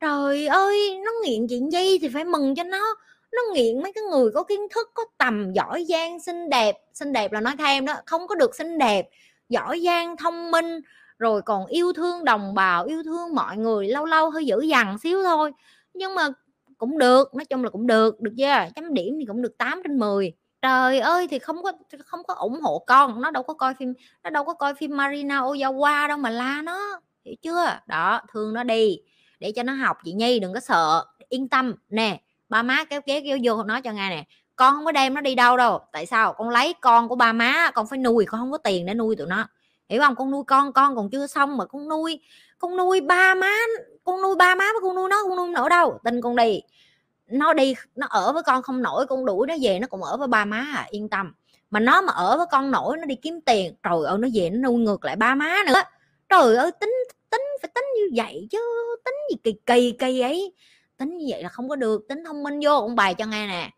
trời 0.03 0.47
ơi, 0.47 1.01
nó 1.05 1.13
nghiện 1.25 1.47
chuyện 1.49 1.71
gì 1.73 1.99
thì 1.99 2.09
phải 2.09 2.25
mừng 2.25 2.55
cho 2.55 2.63
nó. 2.65 2.97
Nó 3.33 3.43
nghiện 3.55 3.83
mấy 3.83 3.93
cái 3.93 4.05
người 4.05 4.31
có 4.35 4.43
kiến 4.43 4.61
thức, 4.75 4.91
có 4.95 5.05
tầm, 5.19 5.53
giỏi 5.53 5.85
giang, 5.89 6.21
xinh 6.21 6.49
đẹp. 6.51 6.77
Xinh 6.95 7.13
đẹp 7.13 7.33
là 7.33 7.41
nói 7.41 7.55
thêm 7.59 7.87
đó, 7.87 7.95
không 8.07 8.27
có 8.27 8.35
được 8.35 8.55
xinh 8.55 8.79
đẹp, 8.79 9.09
giỏi 9.49 9.81
giang, 9.85 10.17
thông 10.17 10.51
minh, 10.51 10.81
rồi 11.19 11.43
còn 11.43 11.67
yêu 11.67 11.93
thương 11.93 12.25
đồng 12.25 12.55
bào, 12.55 12.85
yêu 12.85 13.03
thương 13.03 13.35
mọi 13.35 13.57
người, 13.57 13.89
lâu 13.89 14.05
lâu 14.05 14.31
hơi 14.31 14.47
dữ 14.47 14.61
dằn 14.61 14.99
xíu 14.99 15.23
thôi. 15.25 15.53
Nhưng 15.95 16.15
mà 16.15 16.29
cũng 16.79 16.99
được, 16.99 17.35
nói 17.35 17.45
chung 17.45 17.65
là 17.65 17.71
cũng 17.71 17.87
được 17.87 18.21
được 18.21 18.33
chưa? 18.39 18.55
Chấm 18.77 18.95
điểm 18.95 19.15
thì 19.19 19.25
cũng 19.27 19.43
được 19.43 19.59
8 19.59 19.83
trên 19.85 19.99
10 19.99 20.33
trời 20.63 21.01
ơi, 21.01 21.27
thì 21.31 21.39
không 21.39 21.63
có 21.63 21.73
không 22.07 22.21
có 22.25 22.35
ủng 22.35 22.61
hộ 22.63 22.85
con, 22.87 23.21
nó 23.23 23.31
đâu 23.31 23.43
có 23.43 23.55
coi 23.55 23.75
phim, 23.75 23.95
nó 24.23 24.31
đâu 24.31 24.45
có 24.45 24.55
coi 24.55 24.75
phim 24.75 24.97
Marina 24.97 25.41
Ozawa 25.41 26.09
đâu 26.09 26.19
mà 26.19 26.31
la 26.31 26.63
nó, 26.63 27.01
hiểu 27.25 27.35
chưa? 27.43 27.79
Đó, 27.87 28.21
thương 28.33 28.55
nó 28.55 28.65
đi 28.65 28.99
để 29.43 29.53
cho 29.53 29.63
nó 29.63 29.73
học. 29.73 29.97
Chị 30.05 30.13
Nhi 30.13 30.39
đừng 30.39 30.55
có 30.55 30.61
sợ, 30.61 31.05
yên 31.29 31.49
tâm. 31.49 31.75
Nè, 31.89 32.21
ba 32.49 32.63
má 32.63 32.85
kéo 32.85 33.01
kéo 33.01 33.21
kéo 33.25 33.39
vô 33.43 33.63
nói 33.63 33.83
cho 33.83 33.93
nghe 33.93 34.11
nè, 34.11 34.25
con 34.57 34.75
không 34.75 34.85
có 34.85 34.93
đem 34.93 35.15
nó 35.15 35.21
đi 35.21 35.35
đâu 35.35 35.57
đâu. 35.57 35.81
Tại 35.93 36.07
sao? 36.07 36.33
Con 36.33 36.51
lấy 36.51 36.75
con 36.81 37.09
của 37.09 37.17
ba 37.17 37.33
má, 37.33 37.71
con 37.75 37.87
phải 37.87 37.99
nuôi, 37.99 38.25
con 38.25 38.41
không 38.41 38.53
có 38.53 38.59
tiền 38.59 38.87
để 38.87 38.95
nuôi 38.95 39.17
tụi 39.17 39.27
nó. 39.27 39.49
Hiểu 39.89 40.03
không? 40.03 40.15
Con 40.15 40.31
nuôi 40.31 40.45
con 40.47 40.73
con 40.73 40.97
còn 40.97 41.11
chưa 41.11 41.27
xong 41.27 41.57
mà 41.57 41.65
con 41.65 41.89
nuôi 41.89 42.21
con 42.59 42.77
nuôi 42.77 43.01
ba 43.01 43.35
má, 43.35 43.57
con 44.05 44.23
nuôi 44.23 44.35
ba 44.37 44.55
má 44.55 44.65
với 44.73 44.81
con 44.83 44.97
nuôi 44.97 45.09
nó, 45.09 45.23
con 45.29 45.37
nuôi 45.37 45.49
nổi 45.49 45.71
đâu. 45.71 45.99
Tin 46.05 46.21
con 46.21 46.37
đi. 46.37 46.63
Nó 47.27 47.55
đi, 47.55 47.75
nó 47.97 48.07
ở 48.11 48.33
với 48.33 48.43
con 48.43 48.63
không 48.63 48.83
nổi, 48.83 49.07
con 49.07 49.25
đuổi 49.25 49.47
nó 49.47 49.55
về, 49.63 49.79
nó 49.79 49.87
cũng 49.87 50.03
ở 50.03 50.17
với 50.17 50.29
ba 50.29 50.45
má 50.45 50.67
à 50.75 50.87
yên 50.91 51.09
tâm. 51.09 51.33
Mà 51.71 51.81
nó 51.81 52.01
mà 52.01 52.13
ở 52.13 52.37
với 52.37 52.47
con 52.51 52.71
nổi, 52.71 52.97
nó 52.99 53.05
đi 53.05 53.15
kiếm 53.15 53.41
tiền, 53.41 53.75
trời 53.83 53.99
ơi, 54.07 54.19
nó 54.19 54.29
về 54.35 54.51
nó 54.51 54.69
nuôi 54.69 54.81
ngược 54.81 55.05
lại 55.05 55.17
ba 55.17 55.35
má 55.35 55.57
nữa. 55.67 55.83
Trời 56.29 56.57
ơi, 56.57 56.71
tính 56.81 56.95
tính, 57.33 57.43
phải 57.63 57.71
tính 57.75 57.85
như 57.97 58.23
vậy 58.23 58.49
chứ, 58.51 58.59
tính 59.05 59.15
gì 59.31 59.37
kỳ 59.45 59.53
kỳ 59.67 59.93
kỳ 59.99 60.21
ấy 60.21 60.55
tính 60.99 61.19
như 61.19 61.27
vậy 61.31 61.43
là 61.43 61.49
không 61.49 61.69
có 61.69 61.77
được, 61.77 62.09
tính 62.09 62.25
thông 62.25 62.43
minh 62.43 62.61
vô 62.63 62.77
ông 62.77 62.97
bài 62.97 63.15
cho 63.15 63.27
nghe 63.27 63.47
nè. 63.47 63.71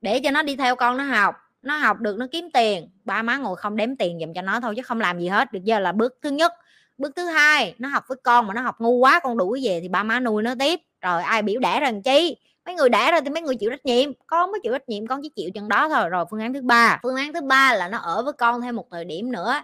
Để 0.00 0.20
cho 0.24 0.30
nó 0.30 0.42
đi 0.42 0.56
theo 0.56 0.76
con 0.76 0.96
nó 0.96 1.04
học 1.04 1.34
nó 1.64 1.76
học 1.76 2.00
được, 2.00 2.16
nó 2.18 2.26
kiếm 2.32 2.50
tiền. 2.50 2.88
Ba 3.04 3.22
má 3.22 3.36
ngồi 3.36 3.56
không 3.56 3.76
đếm 3.76 3.96
tiền 3.96 4.18
dùm 4.20 4.32
cho 4.34 4.42
nó 4.42 4.60
thôi 4.60 4.74
chứ 4.76 4.82
không 4.82 5.00
làm 5.00 5.18
gì 5.18 5.28
hết, 5.28 5.52
được 5.52 5.64
giờ 5.64 5.78
là 5.78 5.92
bước 5.92 6.18
thứ 6.22 6.30
nhất. 6.30 6.52
Bước 6.98 7.16
thứ 7.16 7.26
hai, 7.26 7.74
nó 7.78 7.88
học 7.88 8.04
với 8.08 8.18
con 8.22 8.46
mà 8.46 8.54
nó 8.54 8.60
học 8.60 8.76
ngu 8.78 8.90
quá, 8.90 9.20
con 9.22 9.36
đuổi 9.36 9.60
về 9.64 9.80
thì 9.82 9.88
ba 9.88 10.02
má 10.02 10.20
nuôi 10.20 10.42
nó 10.42 10.54
tiếp. 10.58 10.80
Rồi 11.00 11.22
ai 11.22 11.42
biểu 11.42 11.60
đẻ 11.60 11.80
rằng 11.80 12.02
chi? 12.02 12.36
Mấy 12.66 12.74
người 12.74 12.88
đẻ 12.88 13.10
rồi 13.12 13.20
thì 13.20 13.30
mấy 13.30 13.42
người 13.42 13.56
chịu 13.56 13.70
trách 13.70 13.86
nhiệm. 13.86 14.10
Con 14.26 14.52
mới 14.52 14.60
chịu 14.62 14.72
trách 14.72 14.88
nhiệm, 14.88 15.06
con 15.06 15.20
chỉ 15.22 15.28
chịu 15.28 15.50
chừng 15.54 15.68
đó 15.68 15.88
thôi. 15.88 16.08
Rồi 16.08 16.24
phương 16.30 16.40
án 16.40 16.54
thứ 16.54 16.62
ba, 16.62 16.98
phương 17.02 17.16
án 17.16 17.32
thứ 17.32 17.40
ba 17.40 17.74
là 17.74 17.88
nó 17.88 17.98
ở 17.98 18.22
với 18.22 18.32
con 18.32 18.60
thêm 18.60 18.76
một 18.76 18.86
thời 18.90 19.04
điểm 19.04 19.32
nữa 19.32 19.54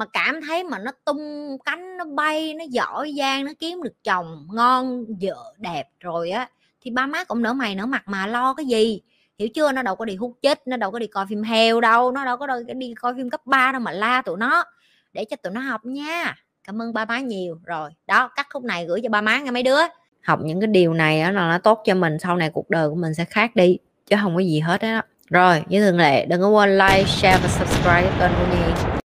mà 0.00 0.06
cảm 0.12 0.40
thấy 0.42 0.64
mà 0.64 0.78
nó 0.78 0.90
tung 1.04 1.56
cánh, 1.64 1.96
nó 1.96 2.04
bay, 2.04 2.54
nó 2.54 2.64
giỏi 2.70 3.14
giang, 3.18 3.44
nó 3.44 3.52
kiếm 3.58 3.82
được 3.82 4.04
chồng 4.04 4.48
ngon, 4.52 5.04
vợ 5.20 5.54
đẹp 5.56 5.84
rồi 6.00 6.30
á, 6.30 6.48
thì 6.80 6.90
ba 6.90 7.06
má 7.06 7.24
cũng 7.24 7.42
nở 7.42 7.52
mày 7.52 7.74
nở 7.74 7.86
mặt 7.86 8.02
mà 8.06 8.26
lo 8.26 8.54
cái 8.54 8.66
gì? 8.66 9.00
Hiểu 9.38 9.48
chưa? 9.54 9.72
Nó 9.72 9.82
đâu 9.82 9.96
có 9.96 10.04
đi 10.04 10.16
hút 10.16 10.32
chết 10.42 10.68
nó 10.68 10.76
đâu 10.76 10.90
có 10.90 10.98
đi 10.98 11.06
coi 11.06 11.26
phim 11.26 11.42
heo 11.42 11.80
đâu, 11.80 12.12
nó 12.12 12.24
đâu 12.24 12.36
có 12.36 12.46
đi 12.76 12.94
coi 12.94 13.14
phim 13.16 13.30
cấp 13.30 13.40
3 13.46 13.72
đâu 13.72 13.80
mà 13.80 13.92
la 13.92 14.22
tụi 14.22 14.36
nó. 14.36 14.64
Để 15.12 15.24
cho 15.24 15.36
tụi 15.36 15.52
nó 15.52 15.60
học 15.60 15.84
nha. 15.84 16.34
Cảm 16.64 16.82
ơn 16.82 16.92
ba 16.92 17.04
má 17.04 17.20
nhiều. 17.20 17.58
Rồi, 17.64 17.90
đó, 18.06 18.28
cắt 18.36 18.46
khúc 18.52 18.64
này 18.64 18.86
gửi 18.86 19.00
cho 19.02 19.08
ba 19.08 19.20
má 19.20 19.38
nghe 19.38 19.50
mấy 19.50 19.62
đứa. 19.62 19.80
Học 20.22 20.38
những 20.42 20.60
cái 20.60 20.66
điều 20.66 20.94
này 20.94 21.20
á, 21.20 21.30
là 21.30 21.48
nó 21.48 21.58
tốt 21.58 21.82
cho 21.84 21.94
mình, 21.94 22.18
sau 22.18 22.36
này 22.36 22.50
cuộc 22.50 22.70
đời 22.70 22.88
của 22.88 22.94
mình 22.94 23.14
sẽ 23.14 23.24
khác 23.24 23.56
đi, 23.56 23.78
chứ 24.06 24.16
không 24.22 24.34
có 24.34 24.40
gì 24.40 24.60
hết 24.60 24.82
đó 24.82 25.00
rồi 25.30 25.62
như 25.68 25.80
thường 25.80 25.98
lệ, 25.98 26.26
đừng 26.26 26.40
có 26.40 26.48
quên 26.48 26.78
like, 26.78 27.04
share 27.04 27.38
và 27.42 27.48
subscribe 27.48 28.12
kênh 28.18 28.30
của 28.38 28.46
nhi. 28.56 28.99